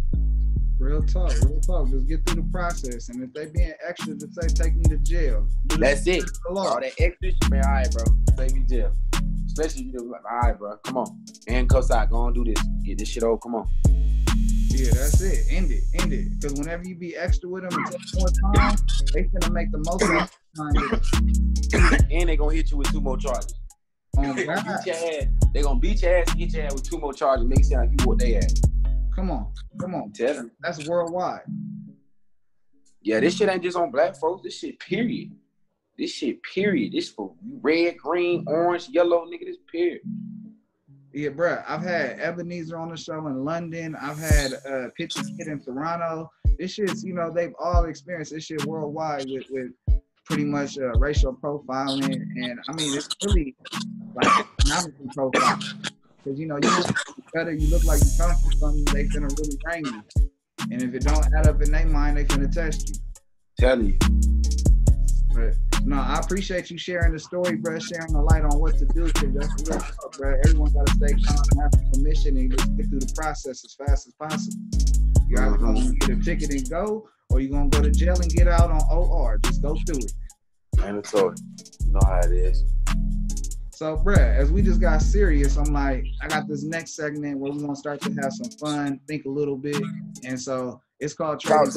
Real 0.78 1.02
talk, 1.02 1.32
real 1.42 1.60
talk. 1.60 1.88
Just 1.90 2.06
get 2.06 2.26
through 2.26 2.42
the 2.42 2.48
process. 2.52 3.08
And 3.08 3.22
if 3.22 3.32
they 3.32 3.46
being 3.46 3.72
extra 3.86 4.14
just 4.14 4.34
say 4.40 4.48
take 4.48 4.76
me 4.76 4.82
to 4.84 4.98
jail, 4.98 5.46
do 5.68 5.78
That's 5.78 6.06
it. 6.06 6.25
All 6.50 6.80
that 6.80 6.92
extra 6.98 7.30
shit, 7.30 7.50
man, 7.50 7.64
all 7.64 7.72
right, 7.72 7.90
bro. 7.90 8.04
Save 8.36 8.52
me 8.54 8.60
to 8.60 8.66
jail. 8.68 8.92
Especially 9.58 9.86
if 9.86 9.94
you 9.94 10.00
like, 10.12 10.20
all 10.30 10.38
right, 10.40 10.58
bro, 10.58 10.76
come 10.84 10.98
on. 10.98 11.25
Handcuffs 11.48 11.90
out, 11.90 12.10
go 12.10 12.26
and 12.26 12.34
do 12.34 12.44
this. 12.44 12.62
Get 12.84 12.98
this 12.98 13.08
shit 13.08 13.22
over, 13.22 13.38
come 13.38 13.54
on. 13.54 13.66
Yeah, 13.86 14.90
that's 14.92 15.18
it. 15.22 15.46
End 15.48 15.72
it. 15.72 15.82
End 15.94 16.12
it. 16.12 16.38
Because 16.38 16.58
whenever 16.58 16.84
you 16.84 16.94
be 16.94 17.16
extra 17.16 17.48
with 17.48 17.62
them 17.62 17.72
and 17.72 17.86
take 17.90 18.00
more 18.16 18.28
time, 18.54 18.76
they 19.14 19.25
finna 19.25 19.50
make 19.50 19.72
the 19.72 19.78
most 19.78 20.02
of 20.02 20.10
time. 21.88 22.04
and 22.10 22.28
they 22.28 22.36
gonna 22.36 22.54
hit 22.54 22.70
you 22.70 22.76
with 22.76 22.92
two 22.92 23.00
more 23.00 23.16
charges. 23.16 23.54
Oh, 24.18 24.34
beat 24.34 24.44
your 24.44 24.94
ass. 24.94 25.26
They 25.54 25.62
gonna 25.62 25.80
beat 25.80 26.02
your 26.02 26.18
ass 26.18 26.30
and 26.32 26.38
hit 26.38 26.52
your 26.52 26.66
ass 26.66 26.75
with 26.75 26.90
two 26.90 26.98
more 26.98 27.14
charges. 27.14 27.46
Make 27.46 27.60
it 27.60 27.64
sound 27.64 27.88
like 27.88 27.98
you 27.98 28.06
what 28.06 28.18
they 28.18 28.34
at. 28.34 28.52
Come 29.14 29.30
on. 29.30 29.54
Come 29.80 29.94
on. 29.94 30.12
Tell 30.12 30.34
them. 30.34 30.50
That's 30.60 30.86
worldwide. 30.86 31.40
Yeah, 33.00 33.20
this 33.20 33.36
shit 33.38 33.48
ain't 33.48 33.62
just 33.62 33.78
on 33.78 33.90
black 33.90 34.16
folks. 34.16 34.42
This 34.42 34.58
shit, 34.58 34.78
period. 34.80 35.30
This 35.99 36.12
shit, 36.12 36.43
period. 36.43 36.93
This 36.93 37.09
for 37.09 37.33
red, 37.61 37.97
green, 37.97 38.45
orange, 38.47 38.88
yellow, 38.91 39.25
nigga. 39.26 39.47
This 39.47 39.57
period. 39.71 40.00
Yeah, 41.12 41.31
bruh. 41.31 41.65
I've 41.67 41.83
had 41.83 42.21
Ebenezer 42.21 42.76
on 42.76 42.91
the 42.91 42.97
show 42.97 43.26
in 43.26 43.45
London. 43.45 43.97
I've 43.97 44.19
had 44.19 44.53
uh 44.69 44.88
Pitchy 44.97 45.23
Kid 45.37 45.49
in 45.49 45.61
Toronto. 45.61 46.31
This 46.59 46.73
shit's, 46.73 47.03
you 47.05 47.15
know, 47.15 47.31
they've 47.31 47.55
all 47.59 47.85
experienced 47.87 48.33
this 48.33 48.45
shit 48.45 48.65
worldwide 48.67 49.26
with 49.29 49.45
with 49.50 49.73
pretty 50.26 50.45
much 50.45 50.76
uh, 50.79 50.91
racial 50.99 51.33
profiling, 51.33 52.21
and 52.37 52.61
I 52.69 52.73
mean 52.73 52.97
it's 52.97 53.09
really 53.25 53.55
like 54.15 54.47
economically 54.59 55.07
profiling 55.17 55.93
because 56.17 56.38
you 56.38 56.47
know 56.47 56.59
you 56.61 56.69
look 56.69 56.97
better, 57.33 57.53
you 57.53 57.71
look 57.71 57.85
like 57.85 58.00
you 58.00 58.11
come 58.19 58.35
from 58.37 58.53
something, 58.53 58.85
they 58.87 59.05
finna 59.05 59.31
really 59.38 59.59
rank 59.65 59.87
you, 59.87 60.31
and 60.73 60.83
if 60.83 60.95
it 60.95 61.03
don't 61.03 61.25
add 61.35 61.47
up 61.47 61.62
in 61.62 61.71
their 61.71 61.87
mind, 61.87 62.17
they 62.17 62.25
finna 62.25 62.53
test 62.53 62.88
you. 62.88 62.95
Tell 63.59 63.81
you. 63.81 63.97
But 65.33 65.55
no, 65.87 66.00
I 66.00 66.19
appreciate 66.19 66.69
you 66.69 66.76
sharing 66.76 67.12
the 67.12 67.19
story, 67.19 67.55
bro. 67.55 67.78
Sharing 67.78 68.12
the 68.12 68.21
light 68.21 68.43
on 68.43 68.59
what 68.59 68.76
to 68.78 68.87
do, 68.87 69.09
cause 69.12 69.33
that's 69.33 69.71
real 69.71 69.78
talk, 69.78 70.19
bro. 70.19 70.37
Everyone 70.45 70.73
gotta 70.73 70.93
stay 70.95 71.14
calm 71.25 71.45
and 71.52 71.62
have 71.62 71.93
permission 71.93 72.37
and 72.37 72.50
get 72.50 72.88
through 72.88 72.99
the 72.99 73.12
process 73.16 73.64
as 73.64 73.75
fast 73.75 74.09
as 74.09 74.14
possible. 74.14 74.59
You 75.28 75.38
either 75.38 75.57
gonna 75.57 75.93
get 75.95 76.11
a 76.11 76.16
ticket 76.16 76.50
and 76.50 76.69
go, 76.69 77.09
or 77.31 77.38
you're 77.38 77.52
gonna 77.52 77.69
go 77.69 77.83
to 77.83 77.93
jail 77.93 78.21
and 78.21 78.28
get 78.33 78.49
out 78.49 78.69
on 78.69 78.83
OR. 78.90 79.38
Just 79.45 79.62
go 79.62 79.76
through 79.87 79.99
it. 79.99 80.12
Mandatory. 80.76 81.37
You 81.85 81.93
know 81.93 82.00
how 82.05 82.19
it 82.19 82.33
is. 82.33 82.64
So, 83.71 83.97
bruh, 83.97 84.37
as 84.37 84.50
we 84.50 84.62
just 84.62 84.81
got 84.81 85.02
serious, 85.02 85.57
I'm 85.57 85.73
like, 85.73 86.05
I 86.21 86.26
got 86.26 86.49
this 86.49 86.64
next 86.64 86.97
segment 86.97 87.38
where 87.38 87.52
we're 87.52 87.61
gonna 87.61 87.76
start 87.76 88.00
to 88.00 88.12
have 88.14 88.33
some 88.33 88.50
fun, 88.59 88.99
think 89.07 89.25
a 89.26 89.28
little 89.28 89.57
bit, 89.57 89.81
and 90.25 90.40
so 90.40 90.81
it's 90.99 91.14
called 91.14 91.40
Talk 91.40 91.69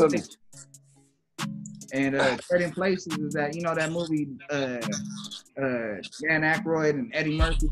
And 1.93 2.15
uh, 2.15 2.38
Trading 2.38 2.72
Places 2.72 3.17
is 3.17 3.34
that 3.34 3.55
you 3.55 3.62
know 3.62 3.74
that 3.74 3.91
movie, 3.91 4.27
uh, 4.51 4.77
uh, 5.58 6.01
Dan 6.22 6.41
Aykroyd 6.41 6.91
and 6.91 7.12
Eddie 7.15 7.38
Murphy. 7.38 7.69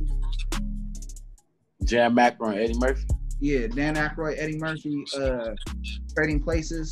Jam 1.84 2.16
Macron, 2.16 2.58
Eddie 2.58 2.78
Murphy. 2.78 3.06
Yeah, 3.40 3.68
Dan 3.68 3.96
Aykroyd, 3.96 4.36
Eddie 4.38 4.58
Murphy, 4.58 5.04
uh, 5.18 5.52
Trading 6.16 6.42
Places. 6.44 6.92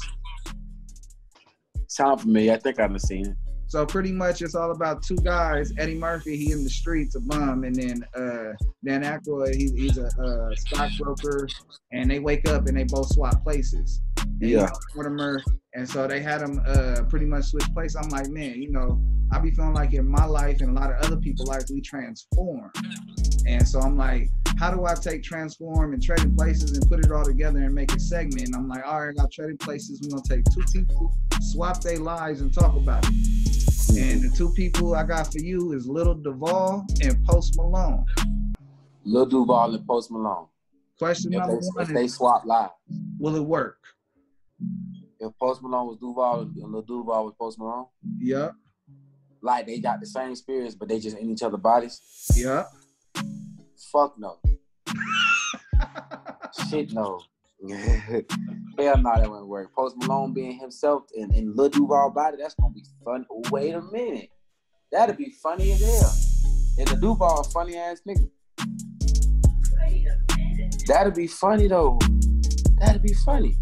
Sound 1.88 2.22
familiar. 2.22 2.54
I 2.54 2.58
think 2.58 2.80
I've 2.80 3.00
seen 3.02 3.28
it. 3.28 3.36
So 3.68 3.86
pretty 3.86 4.12
much 4.12 4.42
it's 4.42 4.56
all 4.56 4.72
about 4.72 5.02
two 5.02 5.18
guys. 5.18 5.74
Eddie 5.78 5.96
Murphy, 5.96 6.38
he 6.38 6.52
in 6.52 6.64
the 6.64 6.70
streets, 6.70 7.16
a 7.16 7.20
bum, 7.20 7.64
and 7.64 7.76
then 7.76 8.06
uh, 8.16 8.54
Dan 8.86 9.04
Aykroyd, 9.04 9.56
he, 9.56 9.72
he's 9.76 9.98
a 9.98 10.06
uh, 10.06 10.56
stockbroker, 10.56 11.48
and 11.92 12.10
they 12.10 12.20
wake 12.20 12.48
up 12.48 12.68
and 12.68 12.78
they 12.78 12.84
both 12.84 13.12
swap 13.12 13.44
places. 13.44 14.02
And, 14.42 14.50
Yeah. 14.50 14.70
Mortimer, 14.96 15.42
and 15.74 15.88
so 15.88 16.08
they 16.08 16.22
had 16.22 16.42
him 16.42 16.62
uh, 16.66 17.04
pretty 17.10 17.26
much 17.26 17.46
switch 17.46 17.66
places. 17.74 17.96
I'm 17.96 18.10
like, 18.10 18.30
man, 18.30 18.62
you 18.62 18.72
know, 18.72 19.02
I 19.32 19.40
be 19.40 19.52
feeling 19.52 19.74
like 19.74 19.94
in 19.94 20.08
my 20.08 20.26
life 20.26 20.62
and 20.62 20.78
a 20.78 20.80
lot 20.80 20.92
of 20.92 20.98
other 21.06 21.18
people's 21.18 21.50
lives, 21.50 21.72
we 21.72 21.82
transform. 21.82 22.72
And 23.48 23.68
so 23.68 23.80
I'm 23.80 23.98
like, 23.98 24.30
how 24.58 24.72
do 24.72 24.86
I 24.86 24.94
take 24.94 25.24
transform 25.24 25.94
and 25.94 26.02
trading 26.02 26.36
places 26.36 26.78
and 26.78 26.88
put 26.88 27.04
it 27.04 27.12
all 27.12 27.26
together 27.26 27.60
and 27.60 27.74
make 27.74 27.94
a 27.94 28.00
segment? 28.00 28.48
And 28.48 28.56
I'm 28.56 28.68
like, 28.68 28.86
all 28.86 29.02
right, 29.02 29.10
I 29.10 29.14
got 29.14 29.32
trading 29.32 29.58
places. 29.58 30.02
We're 30.02 30.10
gonna 30.12 30.24
take 30.28 30.46
two 30.54 30.64
people, 30.72 31.14
swap 31.42 31.82
their 31.82 32.00
lives, 32.00 32.42
and 32.42 32.54
talk 32.54 32.76
about 32.76 33.04
it. 33.06 33.14
And 33.98 34.22
the 34.22 34.34
two 34.36 34.50
people 34.54 34.96
I 34.96 35.04
got 35.04 35.32
for 35.32 35.40
you 35.40 35.74
is 35.74 35.88
Lil 35.88 36.16
Duval 36.16 36.86
and 37.02 37.24
Post 37.26 37.56
Malone. 37.58 38.06
Lil 39.04 39.26
Duval 39.26 39.76
and 39.76 39.86
Post 39.88 40.12
Malone. 40.12 40.48
Question 40.98 41.34
If 41.34 41.40
number 41.40 41.60
they, 41.60 41.68
one 41.68 41.84
if 41.84 41.88
they 41.90 42.08
swap 42.08 42.46
lives, 42.46 42.72
will 43.20 43.36
it 43.36 43.44
work? 43.44 43.78
If 45.20 45.32
Post 45.40 45.62
Malone 45.62 45.88
was 45.88 45.98
Duval 45.98 46.42
and 46.42 46.72
Lil 46.72 46.82
Duval 46.82 47.26
was 47.26 47.34
Post 47.40 47.58
Malone, 47.60 47.86
Yeah. 48.20 48.52
like 49.42 49.66
they 49.68 49.80
got 49.80 50.00
the 50.00 50.06
same 50.06 50.36
spirits, 50.36 50.76
but 50.76 50.88
they 50.88 51.00
just 51.00 51.18
in 51.18 51.30
each 51.32 51.44
other's 51.44 51.60
bodies. 51.62 52.02
Yeah. 52.36 52.66
Fuck 53.92 54.16
no. 54.20 54.40
Shit 56.70 56.92
no. 56.94 57.20
Hell 58.78 58.98
no, 58.98 59.14
that 59.16 59.30
wouldn't 59.30 59.48
work. 59.48 59.74
Post 59.74 59.96
Malone 59.98 60.34
being 60.34 60.60
himself 60.60 61.04
and, 61.18 61.32
and 61.34 61.56
Lil 61.56 61.70
Duval 61.70 62.12
body, 62.12 62.38
that's 62.40 62.56
gonna 62.56 62.74
be 62.74 62.84
fun. 63.04 63.26
Wait 63.52 63.74
a 63.74 63.82
minute. 63.82 64.30
That'd 64.92 65.18
be 65.18 65.32
funny 65.42 65.72
as 65.72 65.82
hell. 65.82 66.14
And 66.78 66.88
the 66.88 66.96
Duval 66.98 67.44
funny 67.46 67.78
ass 67.78 68.02
nigga. 68.08 68.30
That'd 70.88 71.16
be 71.16 71.28
funny 71.28 71.68
though. 71.68 71.98
That'd 72.78 73.02
be 73.02 73.14
funny. 73.14 73.58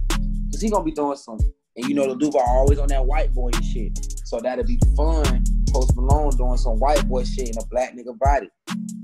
He 0.63 0.69
gonna 0.69 0.83
be 0.83 0.91
doing 0.91 1.17
some 1.17 1.37
and 1.75 1.87
you 1.87 1.95
know 1.95 2.03
the 2.03 2.13
mm-hmm. 2.13 2.31
Duval 2.31 2.41
always 2.41 2.79
on 2.79 2.87
that 2.89 3.05
white 3.05 3.33
boy 3.33 3.49
and 3.53 3.65
shit. 3.65 3.97
So 4.25 4.39
that'll 4.39 4.65
be 4.65 4.79
fun. 4.95 5.43
Post 5.71 5.95
Malone 5.95 6.35
doing 6.37 6.57
some 6.57 6.79
white 6.79 7.07
boy 7.07 7.23
shit 7.23 7.49
in 7.49 7.57
a 7.57 7.65
black 7.65 7.95
nigga 7.95 8.17
body. 8.17 8.49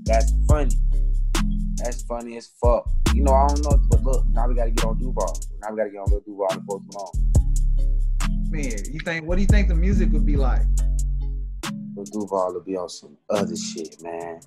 That's 0.03 0.31
funny. 0.47 0.75
That's 1.77 2.03
funny 2.03 2.37
as 2.37 2.51
fuck. 2.61 2.87
You 3.15 3.23
know, 3.23 3.33
I 3.33 3.47
don't 3.47 3.63
know, 3.63 3.81
but 3.89 4.03
look, 4.03 4.25
now 4.29 4.47
we 4.47 4.53
gotta 4.53 4.71
get 4.71 4.85
on 4.85 4.99
Duval. 4.99 5.39
Now 5.61 5.71
we 5.71 5.77
gotta 5.77 5.89
get 5.89 5.97
on 5.97 6.11
Lil 6.11 6.21
Duval 6.21 6.47
and 6.51 6.67
Post 6.67 6.83
Malone. 6.91 8.51
Man, 8.51 8.93
you 8.93 8.99
think? 9.03 9.25
What 9.25 9.35
do 9.35 9.41
you 9.41 9.47
think 9.47 9.67
the 9.67 9.75
music 9.75 10.11
would 10.11 10.25
be 10.25 10.35
like? 10.35 10.61
Lil 11.95 12.05
Duval 12.05 12.53
will 12.53 12.63
be 12.63 12.77
on 12.77 12.89
some 12.89 13.17
other 13.29 13.55
shit, 13.55 14.01
man. 14.01 14.41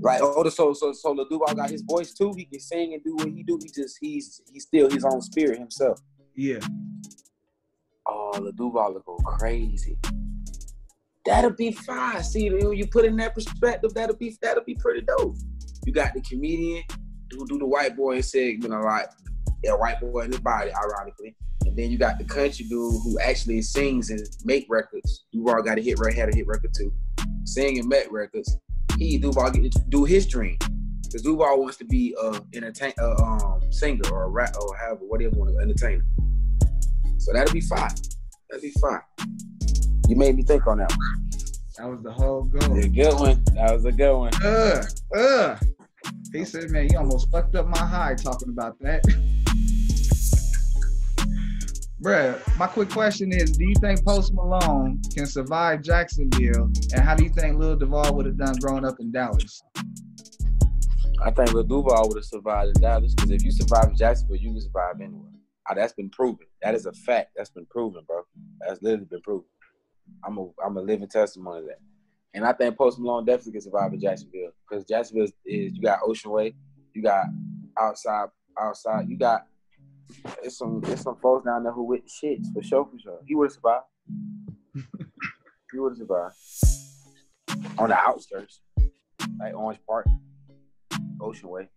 Like, 0.00 0.20
oh, 0.22 0.42
the 0.42 0.50
so 0.50 0.72
so 0.72 0.92
so 0.92 1.12
Lil 1.12 1.28
Duval 1.28 1.54
got 1.54 1.70
his 1.70 1.82
voice 1.82 2.12
too. 2.12 2.32
He 2.36 2.46
can 2.46 2.58
sing 2.58 2.94
and 2.94 3.04
do 3.04 3.14
what 3.14 3.28
he 3.28 3.44
do. 3.44 3.58
He 3.62 3.70
just 3.70 3.98
he's 4.00 4.40
he's 4.52 4.64
still 4.64 4.90
his 4.90 5.04
own 5.04 5.20
spirit 5.22 5.58
himself. 5.58 6.00
Yeah, 6.40 6.60
Oh, 8.06 8.32
the 8.44 8.52
Duval 8.52 8.94
will 8.94 9.00
go 9.00 9.16
crazy. 9.24 9.98
That'll 11.26 11.50
be 11.50 11.72
fine. 11.72 12.22
See, 12.22 12.48
when 12.48 12.76
you 12.76 12.86
put 12.86 13.04
in 13.04 13.16
that 13.16 13.34
perspective, 13.34 13.92
that'll 13.92 14.14
be 14.14 14.36
that'll 14.40 14.62
be 14.62 14.76
pretty 14.76 15.00
dope. 15.00 15.34
You 15.84 15.92
got 15.92 16.14
the 16.14 16.20
comedian 16.20 16.84
who 17.32 17.44
do 17.48 17.58
the 17.58 17.66
white 17.66 17.96
boy 17.96 18.20
segment 18.20 18.72
a 18.72 18.78
lot, 18.78 19.16
yeah, 19.64 19.72
white 19.72 20.00
boy 20.00 20.20
in 20.20 20.30
the 20.30 20.40
body, 20.40 20.70
ironically. 20.72 21.34
And 21.66 21.76
then 21.76 21.90
you 21.90 21.98
got 21.98 22.18
the 22.18 22.24
country 22.24 22.66
dude 22.66 23.02
who 23.02 23.18
actually 23.18 23.60
sings 23.62 24.10
and 24.10 24.20
make 24.44 24.66
records. 24.70 25.24
Duval 25.32 25.64
got 25.64 25.76
a 25.76 25.80
hit 25.82 25.98
right, 25.98 26.14
had 26.14 26.32
a 26.32 26.36
hit 26.36 26.46
record 26.46 26.70
too. 26.72 26.92
Sing 27.46 27.80
and 27.80 27.88
make 27.88 28.12
records. 28.12 28.56
He 28.96 29.18
Duval 29.18 29.50
get 29.50 29.72
to 29.72 29.84
do 29.88 30.04
his 30.04 30.24
dream. 30.24 30.56
Because 31.02 31.22
Duval 31.22 31.58
wants 31.60 31.78
to 31.78 31.84
be 31.84 32.14
a 32.22 32.40
entertain, 32.54 32.92
a 33.00 33.22
um, 33.22 33.60
singer 33.70 34.08
or 34.12 34.24
a 34.24 34.28
rap 34.28 34.54
or 34.60 34.76
however, 34.76 35.00
whatever 35.00 35.34
you 35.34 35.40
want 35.40 35.50
to 35.50 35.62
entertainer. 35.62 36.04
So 37.18 37.32
that'll 37.32 37.52
be 37.52 37.60
fine. 37.60 37.90
That'll 38.50 38.62
be 38.62 38.72
fine. 38.80 39.00
You 40.08 40.16
made 40.16 40.36
me 40.36 40.42
think 40.42 40.66
on 40.66 40.78
that 40.78 40.90
one. 40.90 41.30
that 41.76 41.88
was 41.88 42.02
the 42.02 42.12
whole 42.12 42.44
goal. 42.44 42.78
A 42.78 42.88
good 42.88 43.14
one. 43.14 43.44
That 43.54 43.72
was 43.72 43.84
a 43.84 43.92
good 43.92 44.16
one. 44.16 44.32
Uh, 44.42 44.82
uh. 45.16 45.58
He 46.32 46.44
said, 46.44 46.70
man, 46.70 46.88
you 46.90 46.98
almost 46.98 47.30
fucked 47.30 47.54
up 47.56 47.66
my 47.66 47.78
high 47.78 48.14
talking 48.14 48.48
about 48.48 48.78
that. 48.80 49.02
Bruh, 52.02 52.38
my 52.56 52.68
quick 52.68 52.90
question 52.90 53.32
is, 53.32 53.50
do 53.50 53.64
you 53.64 53.74
think 53.80 54.04
Post 54.04 54.32
Malone 54.32 55.02
can 55.14 55.26
survive 55.26 55.82
Jacksonville? 55.82 56.70
And 56.92 57.00
how 57.00 57.16
do 57.16 57.24
you 57.24 57.30
think 57.30 57.58
Lil 57.58 57.74
Duval 57.74 58.14
would 58.14 58.26
have 58.26 58.38
done 58.38 58.54
growing 58.60 58.84
up 58.84 59.00
in 59.00 59.10
Dallas? 59.10 59.62
I 61.20 61.32
think 61.32 61.52
Lil 61.52 61.64
Duval 61.64 62.08
would 62.08 62.16
have 62.16 62.24
survived 62.24 62.76
in 62.76 62.82
Dallas 62.82 63.14
because 63.14 63.32
if 63.32 63.42
you 63.42 63.50
survive 63.50 63.88
in 63.90 63.96
Jacksonville, 63.96 64.36
you 64.36 64.52
can 64.52 64.60
survive 64.60 65.00
anywhere. 65.00 65.32
Ah, 65.68 65.74
that's 65.74 65.92
been 65.92 66.10
proven. 66.10 66.46
That 66.62 66.74
is 66.74 66.86
a 66.86 66.92
fact. 66.92 67.32
That's 67.36 67.50
been 67.50 67.66
proven, 67.66 68.02
bro. 68.06 68.22
That's 68.60 68.80
literally 68.82 69.06
been 69.06 69.20
proven. 69.20 69.46
I'm 70.24 70.38
a 70.38 70.48
I'm 70.64 70.76
a 70.76 70.80
living 70.80 71.08
testimony 71.08 71.60
of 71.60 71.66
that. 71.66 71.78
And 72.34 72.44
I 72.44 72.52
think 72.52 72.76
Post 72.76 72.98
Malone 72.98 73.24
definitely 73.24 73.52
can 73.52 73.60
survive 73.62 73.92
in 73.92 74.00
Jacksonville 74.00 74.52
because 74.68 74.84
Jacksonville 74.84 75.24
is, 75.24 75.32
is 75.44 75.74
you 75.74 75.82
got 75.82 76.00
Ocean 76.04 76.30
Way, 76.30 76.54
you 76.94 77.02
got 77.02 77.26
outside 77.78 78.28
outside, 78.58 79.08
you 79.08 79.18
got 79.18 79.46
it's 80.42 80.56
some 80.56 80.82
it's 80.86 81.02
some 81.02 81.16
folks 81.16 81.44
down 81.44 81.64
there 81.64 81.72
who 81.72 81.84
with 81.84 82.08
shit 82.10 82.40
for 82.54 82.62
sure 82.62 82.84
for 82.90 82.98
sure. 82.98 83.20
He 83.26 83.34
would 83.34 83.46
have 83.46 83.52
survived. 83.52 83.84
he 85.72 85.78
would 85.78 85.90
have 85.90 85.98
survived 85.98 86.34
on 87.78 87.88
the 87.90 87.96
outskirts, 87.96 88.60
like 89.40 89.54
Orange 89.54 89.80
Park, 89.86 90.06
Ocean 91.20 91.48
Way. 91.48 91.68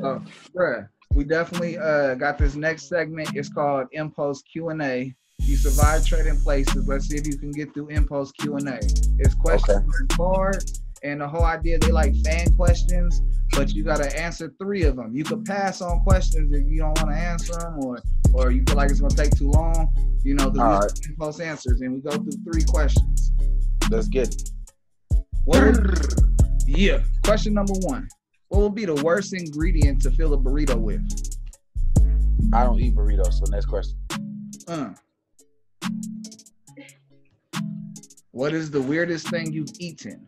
So, 0.00 0.22
bruh, 0.54 0.88
we 1.14 1.24
definitely 1.24 1.78
uh, 1.78 2.14
got 2.14 2.38
this 2.38 2.54
next 2.54 2.88
segment. 2.88 3.30
It's 3.34 3.48
called 3.48 3.88
Impulse 3.92 4.42
Q 4.42 4.68
and 4.70 4.82
A. 4.82 5.14
You 5.38 5.56
survive 5.56 6.04
trading 6.04 6.38
places. 6.40 6.88
Let's 6.88 7.08
see 7.08 7.16
if 7.16 7.26
you 7.26 7.38
can 7.38 7.52
get 7.52 7.72
through 7.74 7.88
Impulse 7.88 8.32
Q 8.32 8.56
and 8.56 8.68
A. 8.68 8.78
It's 9.18 9.34
questions 9.34 9.94
and 9.98 10.08
cards, 10.10 10.82
and 11.02 11.20
the 11.20 11.28
whole 11.28 11.44
idea 11.44 11.78
they 11.78 11.92
like 11.92 12.14
fan 12.24 12.54
questions, 12.54 13.22
but 13.52 13.72
you 13.72 13.84
gotta 13.84 14.18
answer 14.18 14.52
three 14.60 14.82
of 14.84 14.96
them. 14.96 15.14
You 15.14 15.24
could 15.24 15.44
pass 15.44 15.80
on 15.80 16.00
questions 16.00 16.52
if 16.52 16.66
you 16.66 16.78
don't 16.78 16.98
want 17.02 17.10
to 17.10 17.16
answer 17.16 17.54
them, 17.54 17.78
or 17.84 17.98
or 18.34 18.50
you 18.50 18.62
feel 18.66 18.76
like 18.76 18.90
it's 18.90 19.00
gonna 19.00 19.14
take 19.14 19.36
too 19.36 19.50
long. 19.50 19.94
You 20.24 20.34
know, 20.34 20.50
the 20.50 20.62
of 20.62 20.90
impulse 21.08 21.40
answers, 21.40 21.80
and 21.80 21.94
we 21.94 22.00
go 22.00 22.10
through 22.10 22.42
three 22.50 22.64
questions. 22.64 23.32
Let's 23.90 24.08
get 24.08 24.34
it. 24.34 24.50
What 25.44 25.76
yeah. 26.66 27.02
Question 27.22 27.54
number 27.54 27.74
one. 27.82 28.08
What 28.48 28.60
would 28.62 28.74
be 28.74 28.84
the 28.84 28.94
worst 28.94 29.34
ingredient 29.34 30.02
to 30.02 30.10
fill 30.10 30.34
a 30.34 30.38
burrito 30.38 30.78
with? 30.78 31.02
I 32.52 32.64
don't 32.64 32.80
eat 32.80 32.94
burritos, 32.94 33.34
so 33.34 33.44
next 33.50 33.66
question. 33.66 33.98
Uh. 34.68 34.90
What 38.30 38.52
is 38.52 38.70
the 38.70 38.80
weirdest 38.80 39.28
thing 39.30 39.52
you've 39.52 39.72
eaten? 39.78 40.26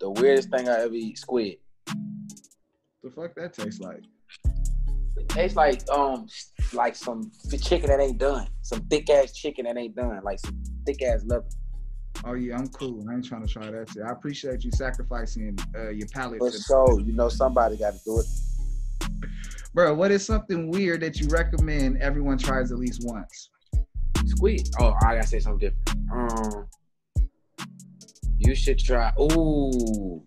The 0.00 0.10
weirdest 0.10 0.50
thing 0.50 0.68
I 0.68 0.80
ever 0.80 0.94
eat, 0.94 1.18
squid. 1.18 1.58
The 1.86 3.10
fuck 3.14 3.34
that 3.36 3.52
tastes 3.52 3.80
like? 3.80 4.02
It 5.16 5.28
tastes 5.28 5.56
like 5.56 5.88
um 5.90 6.26
like 6.72 6.96
some 6.96 7.30
chicken 7.62 7.88
that 7.88 8.00
ain't 8.00 8.18
done, 8.18 8.48
some 8.62 8.80
thick 8.86 9.08
ass 9.10 9.32
chicken 9.32 9.66
that 9.66 9.76
ain't 9.76 9.94
done, 9.94 10.20
like 10.24 10.40
some 10.40 10.60
thick 10.86 11.02
ass 11.02 11.22
leather. 11.26 11.44
Oh 12.26 12.34
yeah, 12.34 12.56
I'm 12.56 12.68
cool. 12.68 13.04
I 13.08 13.14
ain't 13.14 13.24
trying 13.24 13.46
to 13.46 13.52
try 13.52 13.70
that 13.70 13.90
shit. 13.90 14.02
I 14.02 14.10
appreciate 14.10 14.64
you 14.64 14.70
sacrificing 14.72 15.58
uh, 15.76 15.90
your 15.90 16.08
palate. 16.08 16.38
For 16.38 16.50
to- 16.50 16.58
sure, 16.58 17.00
you 17.00 17.12
know 17.12 17.28
somebody 17.28 17.76
got 17.76 17.92
to 17.92 18.00
do 18.04 18.20
it. 18.20 18.26
Bro, 19.74 19.94
what 19.94 20.10
is 20.10 20.24
something 20.24 20.70
weird 20.70 21.02
that 21.02 21.20
you 21.20 21.28
recommend 21.28 22.00
everyone 22.00 22.38
tries 22.38 22.72
at 22.72 22.78
least 22.78 23.02
once? 23.04 23.50
Squid. 24.26 24.68
Oh, 24.80 24.94
I 25.02 25.16
gotta 25.16 25.26
say 25.26 25.40
something 25.40 25.70
different. 25.70 26.10
Um, 26.12 26.66
you 28.38 28.54
should 28.54 28.78
try. 28.78 29.12
Ooh, 29.20 30.22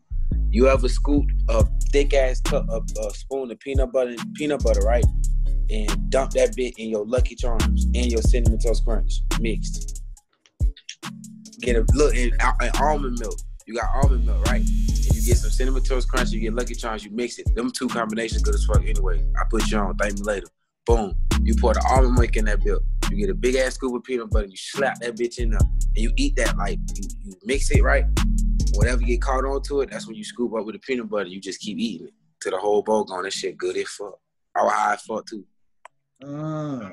you 0.52 0.68
ever 0.68 0.88
scooped 0.88 1.32
a 1.50 1.66
thick 1.92 2.14
ass 2.14 2.42
cup 2.42 2.70
of 2.70 2.84
a 3.02 3.10
spoon 3.12 3.50
of 3.50 3.60
peanut 3.60 3.92
butter, 3.92 4.16
peanut 4.36 4.64
butter, 4.64 4.82
right? 4.82 5.06
And 5.70 6.12
dump 6.12 6.32
that 6.32 6.56
bit 6.56 6.76
in 6.78 6.90
your 6.90 7.06
Lucky 7.06 7.36
Charms 7.36 7.86
and 7.86 8.12
your 8.12 8.22
cinnamon 8.22 8.60
toast 8.60 8.86
crunch 8.86 9.22
mixed. 9.40 9.97
Get 11.60 11.76
a 11.76 11.86
look 11.94 12.16
in, 12.16 12.34
in 12.34 12.72
almond 12.80 13.20
milk. 13.20 13.40
You 13.66 13.76
got 13.76 13.90
almond 13.96 14.26
milk, 14.26 14.46
right? 14.46 14.62
And 14.62 15.16
you 15.16 15.26
get 15.26 15.38
some 15.38 15.50
cinnamon 15.50 15.84
toast 15.84 16.10
crunch. 16.10 16.32
You 16.32 16.40
get 16.40 16.54
Lucky 16.54 16.76
Charms. 16.76 17.04
You 17.04 17.12
mix 17.12 17.40
it. 17.40 17.54
Them 17.56 17.72
two 17.72 17.88
combinations 17.88 18.42
good 18.44 18.56
as 18.56 18.66
fuck. 18.66 18.84
Anyway, 18.86 19.26
I 19.36 19.44
put 19.50 19.70
you 19.70 19.78
on. 19.78 19.96
Thank 19.98 20.20
me 20.20 20.22
later. 20.22 20.48
Boom. 20.86 21.14
You 21.42 21.56
pour 21.56 21.74
the 21.74 21.86
almond 21.90 22.16
milk 22.16 22.36
in 22.36 22.46
that 22.46 22.64
bill. 22.64 22.80
You 23.10 23.18
get 23.18 23.30
a 23.30 23.34
big 23.34 23.56
ass 23.56 23.76
scoop 23.76 23.96
of 23.96 24.04
peanut 24.04 24.30
butter. 24.30 24.48
You 24.48 24.58
slap 24.58 25.00
that 25.00 25.16
bitch 25.16 25.40
in 25.40 25.52
there, 25.52 25.60
and 25.60 25.98
you 25.98 26.12
eat 26.16 26.36
that 26.36 26.58
like 26.58 26.78
you, 26.96 27.04
you 27.24 27.34
mix 27.46 27.72
it 27.72 27.82
right. 27.82 28.06
Whatever 28.74 29.02
you 29.02 29.08
get 29.08 29.22
caught 29.22 29.46
onto 29.46 29.82
it, 29.82 29.90
that's 29.90 30.08
when 30.08 30.16
you 30.16 30.24
scoop 30.24 30.54
up 30.54 30.66
with 30.66 30.76
the 30.76 30.80
peanut 30.80 31.10
butter. 31.10 31.30
You 31.30 31.40
just 31.40 31.60
keep 31.60 31.78
eating 31.78 32.08
it 32.08 32.14
till 32.42 32.52
the 32.52 32.58
whole 32.58 32.82
bowl 32.82 33.04
gone. 33.04 33.24
That 33.24 33.34
shit 33.34 33.58
good 33.58 33.78
as 33.78 33.88
fuck. 33.88 34.20
High 34.56 34.94
I 34.94 34.98
fuck 34.98 35.26
too. 35.26 35.46
Uh, 36.24 36.90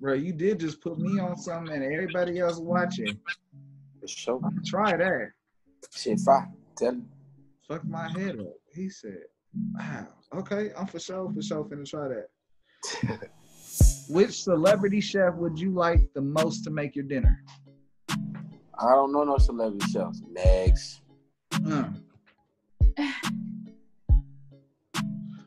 bro, 0.00 0.14
you 0.14 0.32
did 0.32 0.60
just 0.60 0.80
put 0.80 0.98
me 0.98 1.20
on 1.20 1.36
something 1.36 1.74
and 1.74 1.84
everybody 1.84 2.38
else 2.38 2.58
watching. 2.58 3.18
For 4.00 4.08
sure. 4.08 4.40
Try 4.66 4.96
that. 4.96 5.32
Shit 5.94 6.20
fire. 6.20 6.50
Tell 6.76 6.94
you. 6.94 7.04
Fuck 7.68 7.84
my 7.84 8.10
head 8.18 8.40
up. 8.40 8.54
He 8.74 8.88
said, 8.88 9.24
wow. 9.74 10.08
Okay, 10.34 10.70
I'm 10.76 10.86
for 10.86 10.98
sure, 10.98 11.30
for 11.32 11.42
sure 11.42 11.64
finna 11.64 11.88
try 11.88 12.08
that. 12.08 12.28
Which 14.08 14.42
celebrity 14.42 15.00
chef 15.00 15.34
would 15.34 15.58
you 15.58 15.70
like 15.70 16.00
the 16.14 16.20
most 16.20 16.64
to 16.64 16.70
make 16.70 16.96
your 16.96 17.04
dinner? 17.04 17.44
I 18.08 18.94
don't 18.94 19.12
know 19.12 19.24
no 19.24 19.38
celebrity 19.38 19.86
chefs. 19.92 20.22
Next. 20.30 21.02
Uh. 21.66 21.90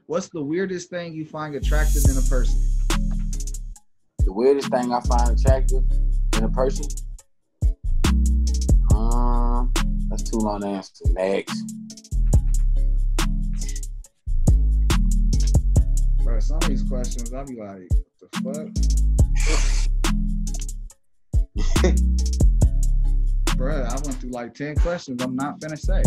What's 0.06 0.30
the 0.30 0.44
weirdest 0.44 0.90
thing 0.90 1.14
you 1.14 1.26
find 1.26 1.56
attractive 1.56 2.04
in 2.06 2.18
a 2.18 2.22
person? 2.22 2.62
The 4.20 4.32
weirdest 4.32 4.70
thing 4.70 4.94
I 4.94 5.02
find 5.02 5.38
attractive 5.38 5.84
in 6.38 6.44
a 6.44 6.50
person. 6.50 6.86
Too 10.34 10.40
long 10.40 10.64
answer. 10.64 11.06
Next. 11.12 11.64
Bro, 16.24 16.40
some 16.40 16.58
of 16.58 16.68
these 16.68 16.84
questions, 16.84 17.32
I'll 17.34 17.46
be 17.46 17.56
like, 17.56 17.88
what 18.20 18.32
the 18.32 18.40
fuck? 18.42 18.70
Bro, 23.58 23.84
I 23.84 23.94
went 24.04 24.16
through 24.20 24.32
like 24.32 24.56
10 24.56 24.78
questions 24.78 25.22
I'm 25.22 25.36
not 25.36 25.60
finna 25.60 25.78
say. 25.78 26.02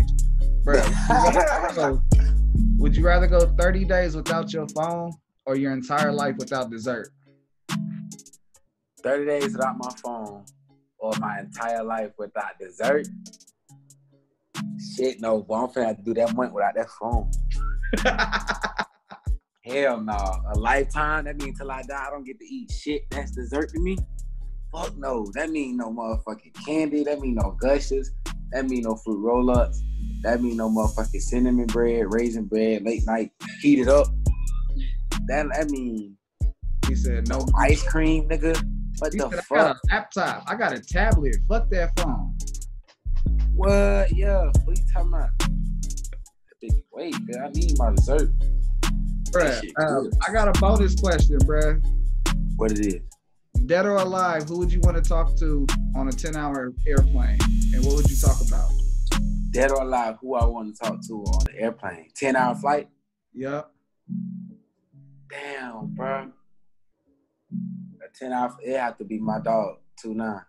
Bro, 0.65 0.83
so, 1.75 2.03
would 2.79 2.97
you 2.97 3.05
rather 3.05 3.29
go 3.29 3.47
30 3.57 3.85
days 3.85 4.17
without 4.17 4.53
your 4.53 4.67
phone 4.69 5.13
or 5.45 5.55
your 5.57 5.73
entire 5.73 6.13
life 6.13 6.35
without 6.39 6.71
dessert? 6.71 7.11
30 9.03 9.27
days 9.27 9.53
without 9.53 9.79
my 9.79 9.91
phone 10.03 10.45
or 10.99 11.13
my 11.21 11.39
entire 11.39 11.85
life 11.85 12.11
without 12.19 12.59
dessert. 12.59 13.07
Shit, 14.97 15.21
no, 15.21 15.43
but 15.43 15.55
I'm 15.55 15.69
finna 15.69 15.87
have 15.87 15.97
to 15.99 16.03
do 16.03 16.15
that 16.15 16.35
month 16.35 16.53
without 16.53 16.75
that 16.75 16.89
phone. 16.91 17.31
Hell 19.65 20.01
no. 20.01 20.15
A 20.53 20.59
lifetime, 20.59 21.25
that 21.25 21.37
means 21.43 21.59
till 21.59 21.71
I 21.71 21.83
die, 21.83 22.05
I 22.07 22.11
don't 22.11 22.25
get 22.25 22.39
to 22.39 22.45
eat 22.47 22.71
shit. 22.71 23.03
That's 23.11 23.33
dessert 23.33 23.69
to 23.71 23.81
me. 23.81 23.99
Fuck 24.73 24.97
no. 24.97 25.27
That 25.35 25.51
mean 25.51 25.77
no 25.77 25.93
motherfucking 25.93 26.65
candy. 26.65 27.05
That 27.05 27.21
mean 27.21 27.35
no 27.35 27.57
gushers. 27.61 28.11
That 28.53 28.67
mean 28.67 28.83
no 28.83 28.97
fruit 28.97 29.21
roll-ups. 29.21 29.83
That 30.23 30.41
mean 30.43 30.57
no 30.57 30.71
motherfucking 30.71 31.21
cinnamon 31.21 31.67
bread, 31.67 32.07
raisin 32.13 32.45
bread, 32.45 32.85
late 32.85 33.03
night, 33.07 33.33
heat 33.61 33.81
it 33.81 33.89
up. 33.89 34.07
That 35.27 35.49
that 35.53 35.69
mean 35.71 36.17
he 36.89 36.95
said, 36.95 37.29
no. 37.29 37.45
ice 37.59 37.83
cream, 37.83 38.29
nigga. 38.29 38.57
What 38.99 39.13
He 39.13 39.19
the 39.19 39.29
said, 39.31 39.41
I 39.51 39.55
got 39.57 39.77
a 39.77 39.81
laptop. 39.91 40.45
I 40.47 40.55
got 40.55 40.73
a 40.73 40.81
tablet. 40.81 41.37
Fuck 41.49 41.69
that 41.71 41.99
phone. 41.99 42.36
What? 43.57 44.15
Yeah. 44.15 44.51
What 44.65 44.79
you 44.79 44.85
talking 44.93 45.09
about? 45.09 45.31
Wait, 46.93 47.15
man, 47.23 47.45
I 47.45 47.49
need 47.51 47.79
my 47.79 47.93
dessert. 47.95 48.31
Bruh, 49.31 49.63
uh. 49.79 50.11
I 50.29 50.33
got 50.33 50.49
a 50.49 50.61
bonus 50.61 50.95
question, 50.99 51.39
bruh. 51.39 51.83
What 52.57 52.73
it 52.73 52.81
is? 52.81 53.01
Dead 53.67 53.87
or 53.87 53.97
alive, 53.97 54.45
who 54.49 54.59
would 54.59 54.73
you 54.73 54.81
want 54.81 55.03
to 55.03 55.03
talk 55.03 55.37
to 55.39 55.67
on 55.97 56.09
a 56.09 56.13
10 56.13 56.37
hour 56.37 56.73
airplane? 56.87 57.39
And 57.75 57.85
what 57.85 57.97
would 57.97 58.11
you 58.11 58.17
talk 58.17 58.37
about? 58.47 58.71
Dead 59.51 59.71
or 59.71 59.83
alive, 59.83 60.17
who 60.21 60.35
I 60.35 60.45
want 60.45 60.75
to 60.75 60.83
talk 60.83 61.01
to 61.09 61.15
on 61.25 61.45
the 61.47 61.59
airplane. 61.59 62.09
10 62.15 62.37
hour 62.37 62.55
flight? 62.55 62.89
Yep. 63.33 63.71
Damn, 65.31 65.87
bro. 65.95 66.31
A 68.05 68.19
10 68.19 68.33
hour, 68.33 68.55
it 68.63 68.79
have 68.79 68.99
to 68.99 69.05
be 69.05 69.19
my 69.19 69.41
dog, 69.41 69.79
2 70.03 70.15
9, 70.15 70.41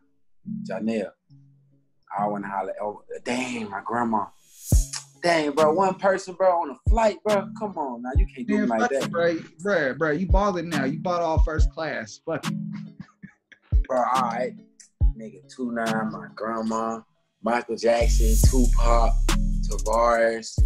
Janelle. 0.69 1.11
I 2.17 2.27
want 2.27 2.43
to 2.45 2.49
holler. 2.49 2.73
Oh, 2.81 3.03
damn, 3.23 3.69
my 3.69 3.81
grandma. 3.83 4.25
Dang, 5.23 5.51
bro, 5.51 5.73
one 5.73 5.95
person, 5.95 6.35
bro, 6.35 6.61
on 6.61 6.69
a 6.69 6.89
flight, 6.89 7.17
bro. 7.25 7.49
Come 7.57 7.77
on, 7.77 8.03
now 8.03 8.11
you 8.15 8.27
can't 8.33 8.47
do 8.47 8.63
it 8.63 8.69
like 8.69 8.89
that, 8.91 9.09
bruh. 9.11 9.43
Bruh, 9.63 9.97
bruh, 9.97 10.19
you 10.19 10.27
balling 10.27 10.69
now. 10.69 10.85
You 10.85 10.99
bought 10.99 11.21
all 11.21 11.43
first 11.43 11.71
class. 11.71 12.19
Fuck 12.25 12.45
bro. 13.87 13.97
All 13.97 14.21
right, 14.21 14.53
nigga, 15.17 15.41
2 15.55 15.71
9, 15.71 16.11
my 16.11 16.27
grandma, 16.35 17.01
Michael 17.41 17.77
Jackson, 17.77 18.35
Tupac, 18.49 19.11
Tavares, 19.67 20.59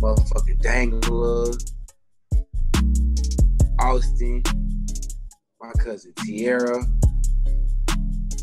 motherfucking 0.00 0.60
Dangler, 0.60 1.56
Austin, 3.80 4.42
my 5.60 5.72
cousin 5.82 6.12
Tierra, 6.24 6.84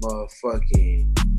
motherfucking 0.02 1.35